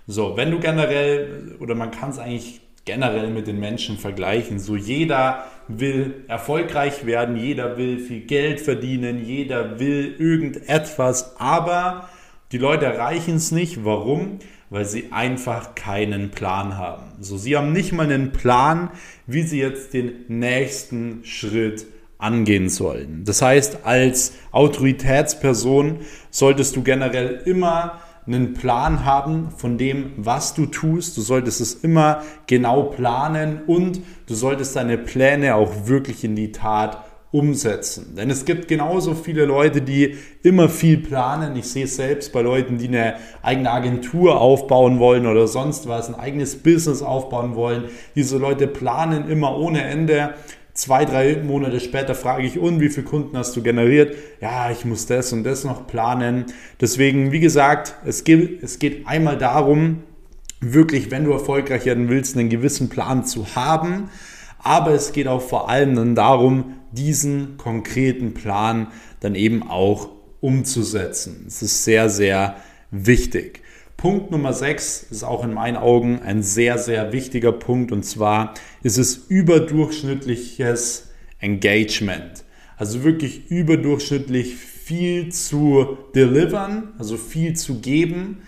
So, 0.07 0.37
wenn 0.37 0.51
du 0.51 0.59
generell, 0.61 1.57
oder 1.61 1.75
man 1.75 1.91
kann 1.91 2.11
es 2.11 2.19
eigentlich 2.19 2.61
generell 2.85 3.29
mit 3.29 3.47
den 3.47 3.61
Menschen 3.61 3.99
vergleichen, 3.99 4.59
so 4.59 4.77
jeder 4.77 5.45
will 5.69 6.25
erfolgreich 6.29 7.07
werden, 7.07 7.37
jeder 7.37 7.77
will 7.77 7.99
viel 7.99 8.21
Geld 8.21 8.61
verdienen, 8.61 9.25
jeder 9.25 9.79
will 9.81 10.15
irgendetwas, 10.19 11.35
aber 11.39 12.09
die 12.53 12.59
Leute 12.59 12.87
erreichen 12.87 13.37
es 13.37 13.51
nicht. 13.51 13.85
Warum? 13.85 14.39
Weil 14.71 14.85
sie 14.85 15.13
einfach 15.13 15.75
keinen 15.75 16.31
Plan 16.31 16.77
haben. 16.77 17.05
So, 17.21 17.37
sie 17.37 17.57
haben 17.57 17.73
nicht 17.73 17.93
mal 17.93 18.05
einen 18.05 18.33
Plan, 18.33 18.91
wie 19.27 19.43
sie 19.43 19.61
jetzt 19.61 19.95
den 19.95 20.25
nächsten 20.29 21.25
Schritt 21.25 21.87
angehen 22.19 22.69
sollen. 22.69 23.25
Das 23.25 23.43
heißt, 23.43 23.85
als 23.85 24.35
Autoritätsperson 24.53 26.01
solltest 26.31 26.77
du 26.77 26.83
generell 26.83 27.43
immer 27.45 28.01
einen 28.27 28.55
Plan 28.55 29.05
haben 29.05 29.51
von 29.57 29.79
dem, 29.79 30.13
was 30.17 30.55
du 30.55 30.67
tust. 30.67 31.17
Du 31.17 31.21
solltest 31.21 31.61
es 31.61 31.75
immer 31.75 32.23
genau 32.47 32.85
planen 32.85 33.61
und 33.67 34.01
du 34.27 34.35
solltest 34.35 34.75
deine 34.77 34.99
Pläne 34.99 35.55
auch 35.55 35.87
wirklich 35.87 36.25
in 36.25 36.35
die 36.35 36.53
Tat 36.53 37.05
umsetzen. 37.31 38.15
Denn 38.17 38.31
es 38.31 38.45
gibt 38.45 38.67
genauso 38.69 39.15
viele 39.15 39.45
Leute, 39.45 39.83
die 39.83 40.17
immer 40.43 40.69
viel 40.69 40.97
planen. 40.97 41.55
Ich 41.57 41.69
sehe 41.69 41.85
es 41.85 41.97
selbst 41.97 42.33
bei 42.33 42.41
Leuten, 42.41 42.79
die 42.79 42.89
eine 42.89 43.17
eigene 43.43 43.71
Agentur 43.71 44.41
aufbauen 44.41 44.99
wollen 44.99 45.27
oder 45.27 45.47
sonst 45.47 45.89
was, 45.89 46.09
ein 46.09 46.15
eigenes 46.15 46.57
Business 46.57 47.03
aufbauen 47.03 47.55
wollen. 47.55 47.85
Diese 48.15 48.39
Leute 48.39 48.67
planen 48.67 49.29
immer 49.29 49.59
ohne 49.59 49.83
Ende 49.83 50.35
zwei, 50.77 51.05
drei 51.05 51.37
Monate 51.43 51.81
später 51.81 52.15
frage 52.15 52.47
ich, 52.47 52.59
und 52.59 52.81
wie 52.81 52.89
viele 52.89 53.07
Kunden 53.07 53.37
hast 53.37 53.57
du 53.57 53.63
generiert? 53.63 54.17
Ja, 54.41 54.71
ich 54.71 54.85
muss 54.85 55.07
das 55.07 55.33
und 55.33 55.45
das 55.45 55.65
noch 55.65 55.87
planen. 55.87 56.47
Deswegen, 56.81 57.33
wie 57.33 57.41
gesagt, 57.41 57.95
es 58.05 58.25
geht, 58.25 58.63
es 58.63 58.79
geht 58.79 59.07
einmal 59.07 59.39
darum, 59.39 60.03
wirklich, 60.61 61.11
wenn 61.11 61.25
du 61.25 61.33
erfolgreich 61.33 61.87
werden 61.87 62.09
willst, 62.09 62.37
einen 62.37 62.49
gewissen 62.49 62.89
Plan 62.89 63.25
zu 63.25 63.57
haben. 63.57 64.11
Aber 64.59 64.93
es 64.93 65.13
geht 65.13 65.29
auch 65.29 65.43
vor 65.43 65.71
allem 65.71 65.95
dann 65.95 66.15
darum, 66.15 66.75
diesen 66.93 67.57
konkreten 67.57 68.35
Plan 68.35 68.89
dann 69.21 69.35
eben 69.35 69.63
auch 69.69 70.11
umzusetzen. 70.41 71.45
Es 71.47 71.63
ist 71.63 71.85
sehr, 71.85 72.11
sehr 72.11 72.57
wichtig. 72.91 73.63
Punkt 73.97 74.31
Nummer 74.31 74.53
6 74.53 75.07
ist 75.11 75.25
auch 75.25 75.43
in 75.43 75.55
meinen 75.55 75.79
Augen 75.79 76.21
ein 76.23 76.43
sehr, 76.43 76.77
sehr 76.77 77.13
wichtiger 77.13 77.53
Punkt 77.53 77.93
und 77.93 78.05
zwar 78.05 78.53
ist 78.83 78.99
es 78.99 79.17
überdurchschnittliches 79.29 81.09
Engagement. 81.41 82.45
Also 82.77 83.05
wirklich 83.05 83.51
überdurchschnittlich 83.51 84.55
viel 84.55 85.33
zu 85.33 85.97
delivern, 86.15 86.95
also 86.99 87.17
viel 87.17 87.55
zu 87.55 87.81
geben 87.81 88.43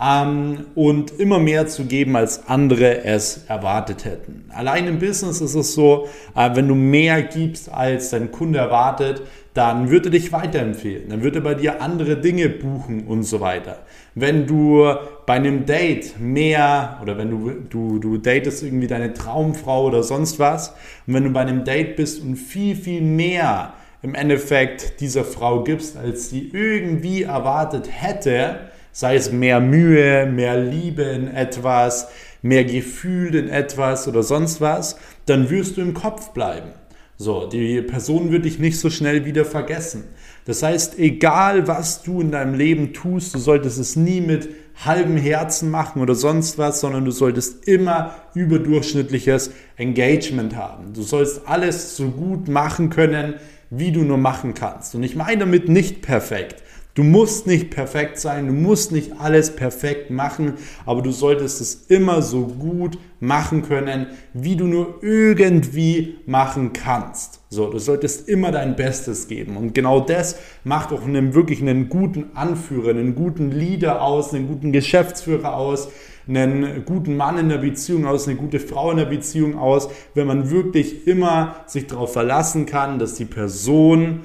ähm, 0.00 0.66
und 0.74 1.18
immer 1.18 1.38
mehr 1.38 1.66
zu 1.66 1.84
geben, 1.84 2.16
als 2.16 2.46
andere 2.48 3.04
es 3.04 3.44
erwartet 3.48 4.04
hätten. 4.04 4.44
Allein 4.50 4.86
im 4.86 4.98
Business 4.98 5.40
ist 5.40 5.54
es 5.54 5.74
so, 5.74 6.08
äh, 6.34 6.54
wenn 6.54 6.68
du 6.68 6.74
mehr 6.74 7.22
gibst, 7.22 7.70
als 7.70 8.10
dein 8.10 8.30
Kunde 8.30 8.60
erwartet, 8.60 9.22
dann 9.54 9.90
wird 9.90 10.06
er 10.06 10.12
dich 10.12 10.32
weiterempfehlen. 10.32 11.08
Dann 11.10 11.22
wird 11.22 11.36
er 11.36 11.42
bei 11.42 11.54
dir 11.54 11.82
andere 11.82 12.16
Dinge 12.16 12.48
buchen 12.48 13.06
und 13.06 13.24
so 13.24 13.40
weiter. 13.40 13.80
Wenn 14.14 14.46
du 14.46 14.94
bei 15.26 15.34
einem 15.34 15.66
Date 15.66 16.18
mehr 16.18 16.98
oder 17.02 17.18
wenn 17.18 17.30
du, 17.30 17.50
du, 17.68 17.98
du 17.98 18.18
datest 18.18 18.62
irgendwie 18.62 18.86
deine 18.86 19.12
Traumfrau 19.12 19.86
oder 19.86 20.02
sonst 20.02 20.38
was 20.38 20.70
und 21.06 21.14
wenn 21.14 21.24
du 21.24 21.30
bei 21.30 21.40
einem 21.40 21.64
Date 21.64 21.96
bist 21.96 22.22
und 22.22 22.36
viel, 22.36 22.76
viel 22.76 23.02
mehr 23.02 23.74
im 24.02 24.14
Endeffekt 24.14 25.00
dieser 25.00 25.24
Frau 25.24 25.62
gibst, 25.62 25.96
als 25.96 26.30
sie 26.30 26.50
irgendwie 26.52 27.22
erwartet 27.22 27.88
hätte, 27.90 28.70
sei 28.90 29.16
es 29.16 29.32
mehr 29.32 29.60
Mühe, 29.60 30.26
mehr 30.26 30.58
Liebe 30.58 31.02
in 31.02 31.28
etwas, 31.28 32.08
mehr 32.42 32.64
Gefühl 32.64 33.34
in 33.34 33.48
etwas 33.48 34.08
oder 34.08 34.22
sonst 34.22 34.60
was, 34.60 34.96
dann 35.26 35.50
wirst 35.50 35.76
du 35.76 35.82
im 35.82 35.94
Kopf 35.94 36.30
bleiben. 36.30 36.72
So, 37.22 37.46
die 37.46 37.80
Person 37.82 38.32
wird 38.32 38.46
dich 38.46 38.58
nicht 38.58 38.80
so 38.80 38.90
schnell 38.90 39.24
wieder 39.24 39.44
vergessen. 39.44 40.02
Das 40.44 40.64
heißt, 40.64 40.98
egal 40.98 41.68
was 41.68 42.02
du 42.02 42.20
in 42.20 42.32
deinem 42.32 42.54
Leben 42.54 42.92
tust, 42.92 43.32
du 43.32 43.38
solltest 43.38 43.78
es 43.78 43.94
nie 43.94 44.20
mit 44.20 44.48
halbem 44.84 45.16
Herzen 45.16 45.70
machen 45.70 46.02
oder 46.02 46.16
sonst 46.16 46.58
was, 46.58 46.80
sondern 46.80 47.04
du 47.04 47.12
solltest 47.12 47.68
immer 47.68 48.16
überdurchschnittliches 48.34 49.52
Engagement 49.76 50.56
haben. 50.56 50.94
Du 50.94 51.02
sollst 51.02 51.42
alles 51.46 51.96
so 51.96 52.08
gut 52.08 52.48
machen 52.48 52.90
können, 52.90 53.34
wie 53.70 53.92
du 53.92 54.02
nur 54.02 54.18
machen 54.18 54.54
kannst. 54.54 54.96
Und 54.96 55.04
ich 55.04 55.14
meine 55.14 55.38
damit 55.38 55.68
nicht 55.68 56.02
perfekt. 56.02 56.60
Du 56.94 57.04
musst 57.04 57.46
nicht 57.46 57.70
perfekt 57.70 58.18
sein, 58.18 58.48
du 58.48 58.52
musst 58.52 58.92
nicht 58.92 59.18
alles 59.18 59.56
perfekt 59.56 60.10
machen, 60.10 60.54
aber 60.84 61.00
du 61.00 61.10
solltest 61.10 61.62
es 61.62 61.86
immer 61.88 62.20
so 62.20 62.46
gut 62.46 62.98
machen 63.18 63.62
können, 63.62 64.08
wie 64.34 64.56
du 64.56 64.66
nur 64.66 64.98
irgendwie 65.00 66.18
machen 66.26 66.74
kannst. 66.74 67.40
So, 67.48 67.70
du 67.70 67.78
solltest 67.78 68.28
immer 68.28 68.52
dein 68.52 68.76
Bestes 68.76 69.26
geben. 69.26 69.56
Und 69.56 69.74
genau 69.74 70.00
das 70.00 70.36
macht 70.64 70.92
auch 70.92 71.06
einen 71.06 71.32
wirklich 71.32 71.62
einen 71.62 71.88
guten 71.88 72.26
Anführer, 72.34 72.90
einen 72.90 73.14
guten 73.14 73.50
Leader 73.50 74.02
aus, 74.02 74.34
einen 74.34 74.46
guten 74.46 74.70
Geschäftsführer 74.70 75.56
aus, 75.56 75.88
einen 76.28 76.84
guten 76.84 77.16
Mann 77.16 77.38
in 77.38 77.48
der 77.48 77.58
Beziehung 77.58 78.04
aus, 78.04 78.28
eine 78.28 78.36
gute 78.36 78.60
Frau 78.60 78.90
in 78.90 78.98
der 78.98 79.06
Beziehung 79.06 79.58
aus, 79.58 79.88
wenn 80.14 80.26
man 80.26 80.50
wirklich 80.50 81.06
immer 81.06 81.56
sich 81.66 81.86
darauf 81.86 82.12
verlassen 82.12 82.66
kann, 82.66 82.98
dass 82.98 83.14
die 83.14 83.24
Person 83.24 84.20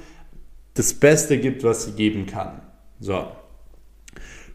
das 0.78 0.94
Beste 0.94 1.38
gibt, 1.40 1.64
was 1.64 1.86
sie 1.86 1.92
geben 1.92 2.26
kann. 2.26 2.62
So. 3.00 3.28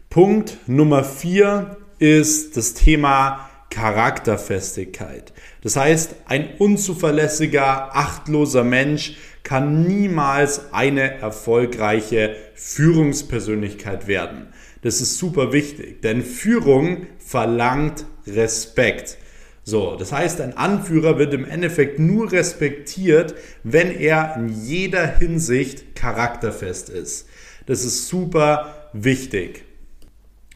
Punkt 0.09 0.57
Nummer 0.67 1.03
vier 1.03 1.77
ist 1.99 2.55
das 2.57 2.73
Thema 2.73 3.49
Charakterfestigkeit. 3.69 5.33
Das 5.61 5.75
heißt, 5.75 6.15
ein 6.25 6.57
unzuverlässiger, 6.59 7.95
achtloser 7.95 8.63
Mensch 8.63 9.17
kann 9.43 9.87
niemals 9.87 10.73
eine 10.73 11.15
erfolgreiche 11.15 12.35
Führungspersönlichkeit 12.53 14.07
werden. 14.07 14.47
Das 14.83 15.01
ist 15.01 15.17
super 15.17 15.51
wichtig, 15.51 16.01
denn 16.01 16.21
Führung 16.21 17.07
verlangt 17.17 18.05
Respekt. 18.27 19.17
So, 19.65 19.95
das 19.95 20.11
heißt, 20.11 20.41
ein 20.41 20.57
Anführer 20.57 21.17
wird 21.17 21.33
im 21.33 21.45
Endeffekt 21.45 21.97
nur 21.97 22.31
respektiert, 22.31 23.33
wenn 23.63 23.91
er 23.91 24.35
in 24.35 24.49
jeder 24.49 25.07
Hinsicht 25.07 25.95
charakterfest 25.95 26.89
ist. 26.89 27.29
Das 27.65 27.85
ist 27.85 28.09
super 28.09 28.89
wichtig. 28.91 29.63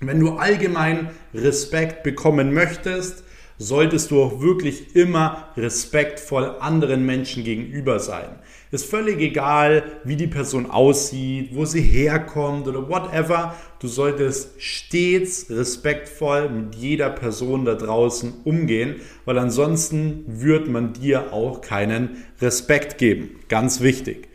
Wenn 0.02 0.20
du 0.20 0.34
allgemein 0.34 1.10
Respekt 1.34 2.04
bekommen 2.04 2.54
möchtest, 2.54 3.24
solltest 3.58 4.12
du 4.12 4.22
auch 4.22 4.42
wirklich 4.42 4.96
immer 4.96 5.50
respektvoll 5.58 6.56
anderen 6.60 7.06
Menschen 7.06 7.44
gegenüber 7.44 8.00
sein. 8.00 8.40
Ist 8.70 8.86
völlig 8.86 9.20
egal, 9.20 9.84
wie 10.04 10.18
die 10.18 10.28
Person 10.28 10.70
aussieht, 10.70 11.52
wo 11.54 11.66
sie 11.66 11.82
herkommt 11.82 12.68
oder 12.68 12.90
whatever. 12.90 13.56
Du 13.80 13.88
solltest 13.88 14.62
stets 14.62 15.50
respektvoll 15.50 16.50
mit 16.50 16.76
jeder 16.76 17.10
Person 17.10 17.64
da 17.66 17.76
draußen 17.76 18.34
umgehen, 18.44 18.98
weil 19.26 19.38
ansonsten 19.38 20.26
wird 20.28 20.68
man 20.68 20.94
dir 20.94 21.32
auch 21.32 21.62
keinen 21.62 22.26
Respekt 22.42 22.98
geben. 22.98 23.40
Ganz 23.48 23.82
wichtig. 23.82 24.28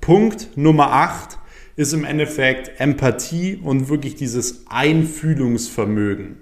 Punkt 0.00 0.56
Nummer 0.56 0.92
8 0.92 1.38
ist 1.76 1.92
im 1.92 2.04
Endeffekt 2.04 2.80
Empathie 2.80 3.56
und 3.62 3.88
wirklich 3.88 4.16
dieses 4.16 4.64
Einfühlungsvermögen. 4.68 6.38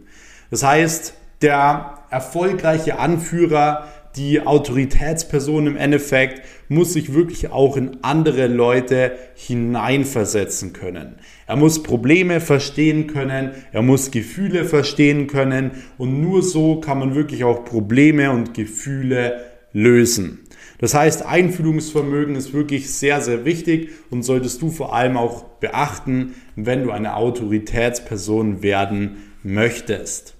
Das 0.50 0.62
heißt, 0.62 1.14
der 1.45 1.99
erfolgreiche 2.11 2.99
Anführer 2.99 3.87
die 4.17 4.47
Autoritätsperson 4.47 5.67
im 5.67 5.77
Endeffekt 5.77 6.43
muss 6.69 6.93
sich 6.93 7.13
wirklich 7.13 7.51
auch 7.51 7.77
in 7.77 7.99
andere 8.03 8.47
Leute 8.47 9.13
hineinversetzen 9.35 10.73
können. 10.73 11.17
Er 11.47 11.57
muss 11.57 11.83
Probleme 11.83 12.41
verstehen 12.41 13.09
können, 13.09 13.51
er 13.73 13.83
muss 13.83 14.11
Gefühle 14.11 14.65
verstehen 14.65 15.27
können 15.27 15.73
und 15.99 16.21
nur 16.21 16.43
so 16.43 16.81
kann 16.81 16.99
man 16.99 17.15
wirklich 17.15 17.45
auch 17.45 17.65
Probleme 17.65 18.31
und 18.31 18.55
Gefühle 18.55 19.41
lösen. 19.73 20.41
Das 20.79 20.95
heißt, 20.95 21.27
Einfühlungsvermögen 21.27 22.37
ist 22.37 22.53
wirklich 22.53 22.91
sehr, 22.91 23.21
sehr 23.21 23.45
wichtig 23.45 23.91
und 24.11 24.23
solltest 24.23 24.63
du 24.63 24.71
vor 24.71 24.95
allem 24.95 25.17
auch 25.17 25.43
beachten, 25.61 26.35
wenn 26.57 26.85
du 26.85 26.91
eine 26.93 27.17
Autoritätsperson 27.17 28.63
werden 28.63 29.17
möchtest. 29.43 30.34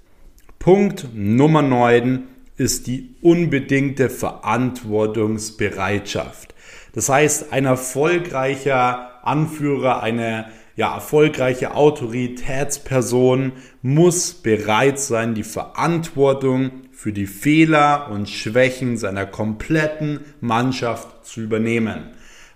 Punkt 0.65 1.09
Nummer 1.13 1.61
9 1.61 2.23
ist 2.57 2.87
die 2.87 3.17
unbedingte 3.21 4.09
Verantwortungsbereitschaft. 4.09 6.55
Das 6.95 7.11
heißt, 7.11 7.53
ein 7.53 7.67
erfolgreicher 7.67 9.27
Anführer, 9.27 10.03
eine 10.03 10.47
ja, 10.75 10.95
erfolgreiche 10.95 11.75
Autoritätsperson 11.75 13.53
muss 13.83 14.33
bereit 14.33 14.99
sein, 14.99 15.35
die 15.35 15.43
Verantwortung 15.43 16.71
für 16.93 17.13
die 17.13 17.27
Fehler 17.27 18.09
und 18.11 18.31
Schwächen 18.31 18.97
seiner 18.97 19.27
kompletten 19.27 20.21
Mannschaft 20.41 21.27
zu 21.27 21.43
übernehmen. 21.43 22.05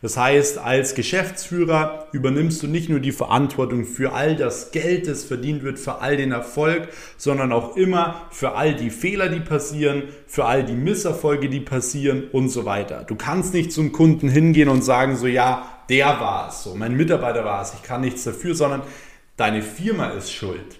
Das 0.01 0.17
heißt, 0.17 0.59
als 0.59 0.95
Geschäftsführer 0.95 2.07
übernimmst 2.13 2.63
du 2.63 2.69
nicht 2.69 2.89
nur 2.89 3.01
die 3.01 3.11
Verantwortung 3.11 3.85
für 3.85 4.13
all 4.13 4.37
das 4.37 4.71
Geld, 4.71 5.09
das 5.09 5.25
verdient 5.25 5.65
wird, 5.65 5.79
für 5.79 6.01
all 6.01 6.17
den 6.17 6.31
Erfolg, 6.31 6.89
sondern 7.17 7.53
auch 7.53 7.77
immer 7.77 8.23
für 8.31 8.53
all 8.55 8.75
die 8.75 8.91
Fehler, 8.91 9.29
die 9.29 9.41
passieren, 9.41 10.05
für 10.29 10.45
all 10.45 10.65
die 10.65 10.75
Misserfolge, 10.75 11.49
die 11.49 11.61
passieren 11.61 12.29
und 12.31 12.49
so 12.49 12.65
weiter. 12.65 13.05
Du 13.05 13.17
kannst 13.17 13.55
nicht 13.55 13.73
zum 13.73 13.91
Kunden 13.91 14.29
hingehen 14.29 14.69
und 14.69 14.83
sagen 14.83 15.17
so, 15.17 15.27
ja, 15.27 15.67
der 15.89 16.07
war 16.21 16.49
es, 16.49 16.63
so, 16.63 16.75
mein 16.77 16.97
Mitarbeiter 16.97 17.45
war 17.45 17.63
es, 17.63 17.75
ich 17.75 17.83
kann 17.83 18.03
nichts 18.03 18.23
dafür, 18.23 18.55
sondern 18.55 18.83
deine 19.37 19.63
Firma 19.63 20.11
ist 20.11 20.33
schuld. 20.33 20.78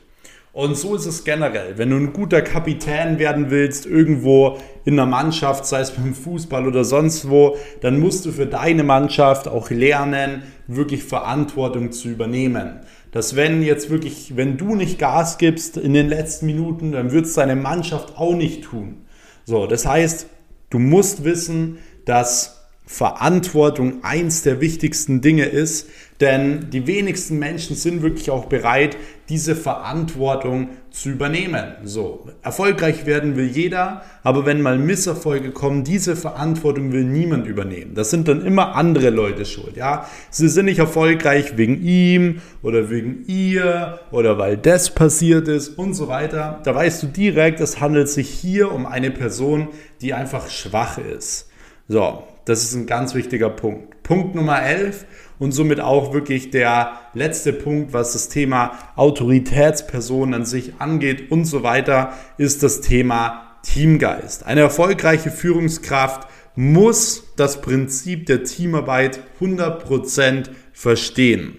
Und 0.59 0.77
so 0.77 0.97
ist 0.97 1.07
es 1.07 1.23
generell. 1.23 1.79
Wenn 1.79 1.91
du 1.91 1.97
ein 1.99 2.13
guter 2.13 2.43
Kapitän 2.43 3.21
werden 3.21 3.49
willst, 3.49 3.87
irgendwo 3.87 4.59
in 4.85 4.95
einer 4.95 5.09
Mannschaft, 5.09 5.65
sei 5.67 5.79
es 5.79 5.93
beim 5.93 6.17
Fußball 6.17 6.67
oder 6.67 6.83
sonst 6.83 7.31
wo, 7.31 7.57
dann 7.81 8.01
musst 8.01 8.27
du 8.27 8.33
für 8.33 8.47
deine 8.47 8.83
Mannschaft 8.83 9.47
auch 9.47 9.71
lernen, 9.71 10.43
wirklich 10.67 11.05
Verantwortung 11.05 11.93
zu 11.93 12.09
übernehmen. 12.09 12.81
Dass 13.13 13.37
wenn 13.37 13.63
jetzt 13.63 13.89
wirklich, 13.89 14.37
wenn 14.37 14.57
du 14.57 14.75
nicht 14.75 14.99
Gas 14.99 15.39
gibst 15.39 15.77
in 15.77 15.93
den 15.93 16.09
letzten 16.09 16.47
Minuten, 16.47 16.91
dann 16.91 17.13
wird 17.13 17.27
es 17.27 17.35
deine 17.35 17.55
Mannschaft 17.55 18.19
auch 18.19 18.35
nicht 18.35 18.65
tun. 18.65 19.05
So, 19.45 19.69
das 19.69 19.87
heißt, 19.87 20.27
du 20.71 20.81
musst 20.81 21.23
wissen, 21.23 21.79
dass 22.05 22.58
Verantwortung 22.91 24.03
eins 24.03 24.43
der 24.43 24.63
wichtigsten 24.63 25.21
Dinge 25.21 25.45
ist, 25.45 25.91
denn 26.23 26.71
die 26.71 26.87
wenigsten 26.87 27.39
Menschen 27.39 27.77
sind 27.77 28.01
wirklich 28.01 28.31
auch 28.31 28.47
bereit, 28.47 28.97
diese 29.29 29.55
Verantwortung 29.55 30.71
zu 30.91 31.11
übernehmen. 31.11 31.65
So, 31.85 32.31
erfolgreich 32.41 33.05
werden 33.05 33.37
will 33.37 33.47
jeder, 33.47 34.05
aber 34.23 34.47
wenn 34.47 34.63
mal 34.63 34.79
Misserfolge 34.79 35.51
kommen, 35.51 35.85
diese 35.85 36.17
Verantwortung 36.17 36.91
will 36.91 37.05
niemand 37.05 37.47
übernehmen. 37.47 37.93
Das 37.95 38.09
sind 38.09 38.27
dann 38.27 38.43
immer 38.43 38.75
andere 38.75 39.11
Leute 39.11 39.45
schuld, 39.45 39.77
ja? 39.77 40.07
Sie 40.31 40.49
sind 40.49 40.65
nicht 40.65 40.79
erfolgreich 40.79 41.59
wegen 41.59 41.83
ihm 41.83 42.41
oder 42.63 42.89
wegen 42.89 43.23
ihr 43.27 44.01
oder 44.11 44.39
weil 44.39 44.57
das 44.57 44.95
passiert 44.95 45.47
ist 45.47 45.79
und 45.79 45.93
so 45.93 46.09
weiter. 46.09 46.61
Da 46.65 46.75
weißt 46.75 47.03
du 47.03 47.07
direkt, 47.09 47.61
es 47.61 47.83
handelt 47.83 48.09
sich 48.09 48.31
hier 48.31 48.73
um 48.73 48.87
eine 48.87 49.11
Person, 49.11 49.69
die 50.01 50.15
einfach 50.15 50.49
schwach 50.49 50.97
ist. 50.97 51.48
So, 51.91 52.23
das 52.45 52.65
ist 52.65 52.75
ein 52.75 52.87
ganz 52.87 53.15
wichtiger 53.15 53.49
Punkt. 53.49 54.03
Punkt 54.03 54.35
Nummer 54.35 54.63
11 54.63 55.07
und 55.39 55.53
somit 55.53 55.81
auch 55.81 56.13
wirklich 56.13 56.51
der 56.51 57.01
letzte 57.15 57.55
Punkt, 57.55 57.95
was 57.95 58.13
das 58.13 58.29
Thema 58.29 58.79
Autoritätspersonen 58.95 60.35
an 60.35 60.45
sich 60.45 60.75
angeht 60.81 61.31
und 61.31 61.47
so 61.47 61.63
weiter, 61.63 62.13
ist 62.37 62.63
das 62.63 62.83
Thema 62.83 63.59
Teamgeist. 63.63 64.45
Eine 64.45 64.61
erfolgreiche 64.61 65.31
Führungskraft 65.31 66.29
muss 66.55 67.25
das 67.37 67.63
Prinzip 67.63 68.27
der 68.27 68.45
Teamarbeit 68.45 69.21
100% 69.41 70.51
verstehen. 70.75 71.57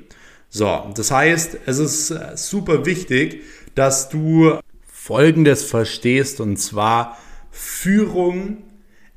So, 0.50 0.92
das 0.94 1.10
heißt, 1.10 1.58
es 1.66 1.80
ist 1.80 2.14
super 2.36 2.86
wichtig, 2.86 3.42
dass 3.74 4.10
du 4.10 4.60
Folgendes 4.86 5.64
verstehst 5.64 6.40
und 6.40 6.58
zwar 6.58 7.18
Führung 7.50 8.58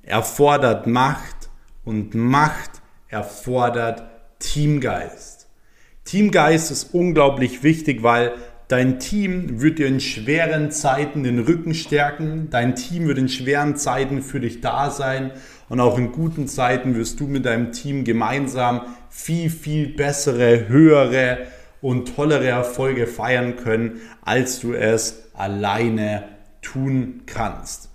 erfordert 0.02 0.86
Macht 0.86 1.50
und 1.84 2.14
Macht 2.14 2.82
erfordert 3.08 4.02
Teamgeist. 4.38 5.48
Teamgeist 6.04 6.70
ist 6.70 6.94
unglaublich 6.94 7.62
wichtig, 7.62 8.02
weil 8.02 8.32
dein 8.68 8.98
Team 8.98 9.60
wird 9.60 9.78
dir 9.78 9.86
in 9.86 10.00
schweren 10.00 10.70
Zeiten 10.70 11.22
den 11.22 11.38
Rücken 11.38 11.74
stärken, 11.74 12.48
dein 12.50 12.74
Team 12.74 13.06
wird 13.06 13.18
in 13.18 13.28
schweren 13.28 13.76
Zeiten 13.76 14.22
für 14.22 14.40
dich 14.40 14.60
da 14.60 14.90
sein 14.90 15.32
und 15.68 15.78
auch 15.78 15.98
in 15.98 16.10
guten 16.10 16.48
Zeiten 16.48 16.96
wirst 16.96 17.20
du 17.20 17.26
mit 17.26 17.44
deinem 17.44 17.72
Team 17.72 18.04
gemeinsam 18.04 18.82
viel, 19.10 19.50
viel 19.50 19.94
bessere, 19.94 20.68
höhere 20.68 21.46
und 21.80 22.16
tollere 22.16 22.48
Erfolge 22.48 23.06
feiern 23.06 23.56
können, 23.56 24.00
als 24.22 24.60
du 24.60 24.72
es 24.72 25.30
alleine 25.34 26.24
tun 26.62 27.22
kannst. 27.26 27.91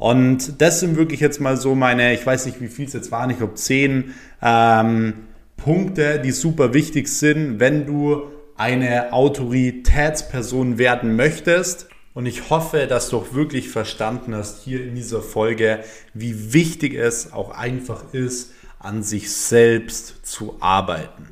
Und 0.00 0.62
das 0.62 0.80
sind 0.80 0.96
wirklich 0.96 1.20
jetzt 1.20 1.42
mal 1.42 1.58
so 1.58 1.74
meine, 1.74 2.14
ich 2.14 2.24
weiß 2.24 2.46
nicht, 2.46 2.58
wie 2.62 2.68
viel 2.68 2.86
es 2.86 2.94
jetzt 2.94 3.12
waren, 3.12 3.28
ich 3.28 3.36
glaube 3.36 3.54
zehn 3.54 4.14
ähm, 4.40 5.12
Punkte, 5.58 6.18
die 6.20 6.30
super 6.30 6.72
wichtig 6.72 7.06
sind, 7.06 7.60
wenn 7.60 7.84
du 7.84 8.22
eine 8.56 9.12
Autoritätsperson 9.12 10.78
werden 10.78 11.16
möchtest. 11.16 11.88
Und 12.14 12.24
ich 12.24 12.48
hoffe, 12.48 12.86
dass 12.86 13.10
du 13.10 13.18
auch 13.18 13.34
wirklich 13.34 13.68
verstanden 13.68 14.34
hast 14.34 14.62
hier 14.62 14.82
in 14.82 14.94
dieser 14.94 15.20
Folge, 15.20 15.80
wie 16.14 16.54
wichtig 16.54 16.94
es 16.94 17.34
auch 17.34 17.50
einfach 17.50 18.14
ist, 18.14 18.52
an 18.78 19.02
sich 19.02 19.30
selbst 19.30 20.24
zu 20.24 20.56
arbeiten. 20.60 21.28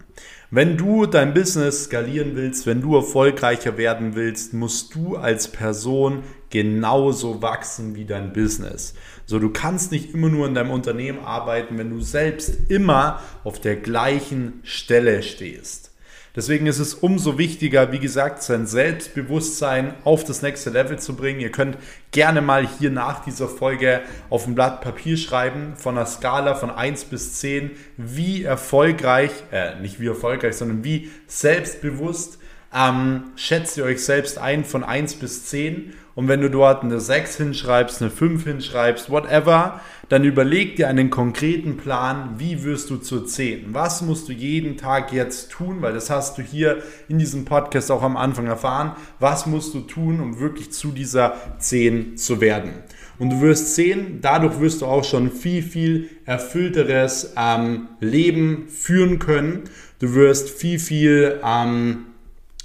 Wenn 0.51 0.77
du 0.77 1.07
dein 1.07 1.33
Business 1.33 1.85
skalieren 1.85 2.37
willst, 2.37 2.67
wenn 2.67 2.83
du 2.83 2.97
erfolgreicher 2.97 3.79
werden 3.79 4.15
willst, 4.15 4.53
musst 4.53 4.95
du 4.95 5.17
als 5.17 5.49
Person 5.49 6.23
genauso 6.51 7.43
wachsen 7.43 7.95
wie 7.95 8.05
dein 8.05 8.33
Business. 8.33 8.95
So, 9.27 9.39
du 9.39 9.51
kannst 9.51 9.93
nicht 9.93 10.15
immer 10.15 10.29
nur 10.29 10.47
in 10.47 10.55
deinem 10.55 10.71
Unternehmen 10.71 11.25
arbeiten, 11.25 11.79
wenn 11.79 11.91
du 11.91 12.01
selbst 12.01 12.71
immer 12.71 13.21
auf 13.45 13.61
der 13.61 13.77
gleichen 13.77 14.61
Stelle 14.63 15.23
stehst. 15.23 15.89
Deswegen 16.39 16.67
ist 16.67 16.79
es 16.79 16.95
umso 16.95 17.37
wichtiger, 17.37 17.91
wie 17.91 17.99
gesagt, 17.99 18.45
sein 18.45 18.67
Selbstbewusstsein 18.67 19.95
auf 20.05 20.23
das 20.23 20.41
nächste 20.41 20.71
Level 20.71 20.97
zu 20.97 21.17
bringen. 21.17 21.41
Ihr 21.41 21.51
könnt 21.51 21.79
gerne 22.13 22.43
mal 22.43 22.65
hier 22.65 22.91
nach 22.91 23.25
dieser 23.25 23.49
Folge 23.49 24.03
auf 24.31 24.47
ein 24.47 24.55
Blatt 24.55 24.81
Papier 24.81 25.17
schreiben, 25.17 25.75
von 25.77 25.97
einer 25.97 26.07
Skala 26.07 26.55
von 26.55 26.71
1 26.71 27.07
bis 27.07 27.41
10, 27.41 27.73
wie 27.97 28.45
erfolgreich, 28.45 29.33
äh, 29.51 29.81
nicht 29.81 29.99
wie 29.99 30.07
erfolgreich, 30.07 30.55
sondern 30.55 30.85
wie 30.85 31.11
selbstbewusst 31.27 32.39
ähm, 32.75 33.25
schätzt 33.37 33.77
ihr 33.79 33.85
euch 33.85 34.05
selbst 34.05 34.39
ein 34.39 34.65
von 34.65 34.85
1 34.85 35.15
bis 35.15 35.47
10 35.47 35.95
und 36.19 36.27
wenn 36.27 36.41
du 36.41 36.51
dort 36.51 36.83
eine 36.83 37.01
6 37.01 37.37
hinschreibst, 37.37 38.03
eine 38.03 38.11
5 38.11 38.45
hinschreibst, 38.45 39.09
whatever, 39.09 39.81
dann 40.09 40.25
überleg 40.25 40.75
dir 40.75 40.89
einen 40.89 41.11
konkreten 41.11 41.77
Plan, 41.77 42.35
wie 42.39 42.65
wirst 42.65 42.91
du 42.91 42.97
zur 42.97 43.25
10? 43.25 43.73
Was 43.73 44.03
musst 44.03 44.29
du 44.29 44.33
jeden 44.33 44.77
Tag 44.77 45.13
jetzt 45.13 45.51
tun, 45.51 45.81
weil 45.81 45.93
das 45.93 46.11
hast 46.11 46.37
du 46.37 46.43
hier 46.43 46.79
in 47.09 47.19
diesem 47.19 47.45
Podcast 47.45 47.93
auch 47.93 48.03
am 48.03 48.17
Anfang 48.17 48.47
erfahren. 48.49 48.97
Was 49.21 49.47
musst 49.47 49.75
du 49.75 49.81
tun, 49.81 50.21
um 50.21 50.41
wirklich 50.41 50.73
zu 50.73 50.91
dieser 50.91 51.37
10 51.59 52.17
zu 52.17 52.41
werden? 52.41 52.73
Und 53.19 53.31
du 53.31 53.41
wirst 53.41 53.75
sehen, 53.77 54.19
dadurch 54.21 54.59
wirst 54.61 54.83
du 54.83 54.87
auch 54.87 55.05
schon 55.05 55.31
viel, 55.31 55.63
viel 55.63 56.11
erfüllteres 56.25 57.35
ähm, 57.37 57.89
Leben 58.01 58.69
führen 58.69 59.21
können. 59.21 59.65
Du 60.01 60.15
wirst 60.15 60.51
viel, 60.51 60.79
viel 60.81 61.41
ähm, 61.45 62.07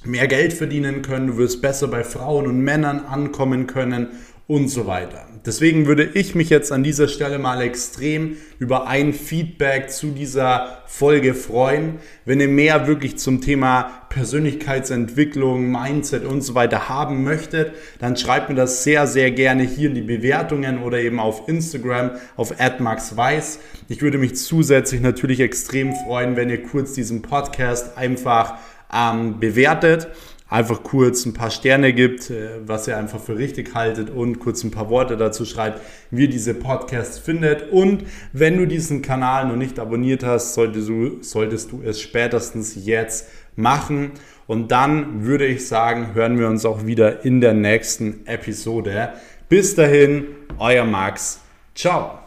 mehr 0.06 0.28
Geld 0.28 0.54
verdienen 0.54 1.02
können, 1.02 1.28
du 1.28 1.38
wirst 1.38 1.62
besser 1.62 1.88
bei 1.88 2.04
Frauen 2.04 2.48
und 2.48 2.60
Männern 2.60 3.00
ankommen 3.00 3.68
können 3.68 4.10
und 4.48 4.68
so 4.68 4.88
weiter. 4.88 5.26
Deswegen 5.46 5.88
würde 5.88 6.04
ich 6.14 6.36
mich 6.36 6.50
jetzt 6.50 6.72
an 6.72 6.84
dieser 6.84 7.08
Stelle 7.08 7.38
mal 7.38 7.62
extrem 7.62 8.38
über 8.60 8.88
ein 8.88 9.14
Feedback 9.14 9.90
zu 9.90 10.12
dieser 10.12 10.84
Folge 10.86 11.34
freuen. 11.34 11.96
Wenn 12.24 12.40
ihr 12.40 12.48
mehr 12.48 12.88
wirklich 12.88 13.18
zum 13.18 13.42
Thema 13.42 14.06
Persönlichkeitsentwicklung, 14.10 15.70
Mindset 15.72 16.24
und 16.24 16.42
so 16.42 16.56
weiter 16.56 16.88
haben 16.88 17.24
möchtet, 17.24 17.74
dann 18.00 18.16
schreibt 18.16 18.50
mir 18.50 18.56
das 18.56 18.84
sehr, 18.84 19.08
sehr 19.08 19.32
gerne 19.32 19.64
hier 19.64 19.90
in 19.90 19.96
die 19.96 20.02
Bewertungen 20.02 20.84
oder 20.84 21.00
eben 21.00 21.20
auf 21.20 21.48
Instagram 21.50 22.12
auf 22.38 22.54
@maxweiss. 22.80 23.60
Ich 23.90 24.02
würde 24.02 24.18
mich 24.18 24.36
zusätzlich 24.36 25.02
natürlich 25.02 25.40
extrem 25.40 25.94
freuen, 25.94 26.36
wenn 26.36 26.50
ihr 26.50 26.64
kurz 26.64 26.94
diesen 26.94 27.22
Podcast 27.22 27.98
einfach 27.98 28.60
ähm, 28.96 29.40
bewertet 29.40 30.10
einfach 30.54 30.84
kurz 30.84 31.26
ein 31.26 31.34
paar 31.34 31.50
Sterne 31.50 31.94
gibt, 31.94 32.30
äh, 32.30 32.60
was 32.66 32.88
ihr 32.88 32.96
einfach 32.96 33.20
für 33.20 33.38
richtig 33.38 33.74
haltet 33.74 34.12
und 34.12 34.40
kurz 34.40 34.64
ein 34.64 34.70
paar 34.70 34.90
Worte 34.90 35.18
dazu 35.18 35.46
schreibt, 35.46 35.82
wie 36.12 36.24
ihr 36.24 36.30
diese 36.30 36.54
Podcasts 36.54 37.18
findet. 37.18 37.72
Und 37.72 38.04
wenn 38.34 38.58
du 38.58 38.68
diesen 38.68 39.02
Kanal 39.02 39.48
noch 39.48 39.56
nicht 39.56 39.80
abonniert 39.80 40.24
hast, 40.24 40.54
solltest 40.54 40.90
du, 40.90 41.18
solltest 41.22 41.72
du 41.72 41.82
es 41.84 42.00
spätestens 42.00 42.86
jetzt 42.86 43.28
machen. 43.56 44.12
Und 44.46 44.72
dann 44.72 45.26
würde 45.26 45.48
ich 45.48 45.68
sagen, 45.68 46.14
hören 46.14 46.38
wir 46.38 46.48
uns 46.48 46.66
auch 46.66 46.86
wieder 46.86 47.26
in 47.26 47.42
der 47.42 47.54
nächsten 47.54 48.28
Episode. 48.28 49.14
Bis 49.50 49.74
dahin, 49.74 50.26
euer 50.60 50.86
Max. 50.86 51.40
Ciao. 51.74 52.23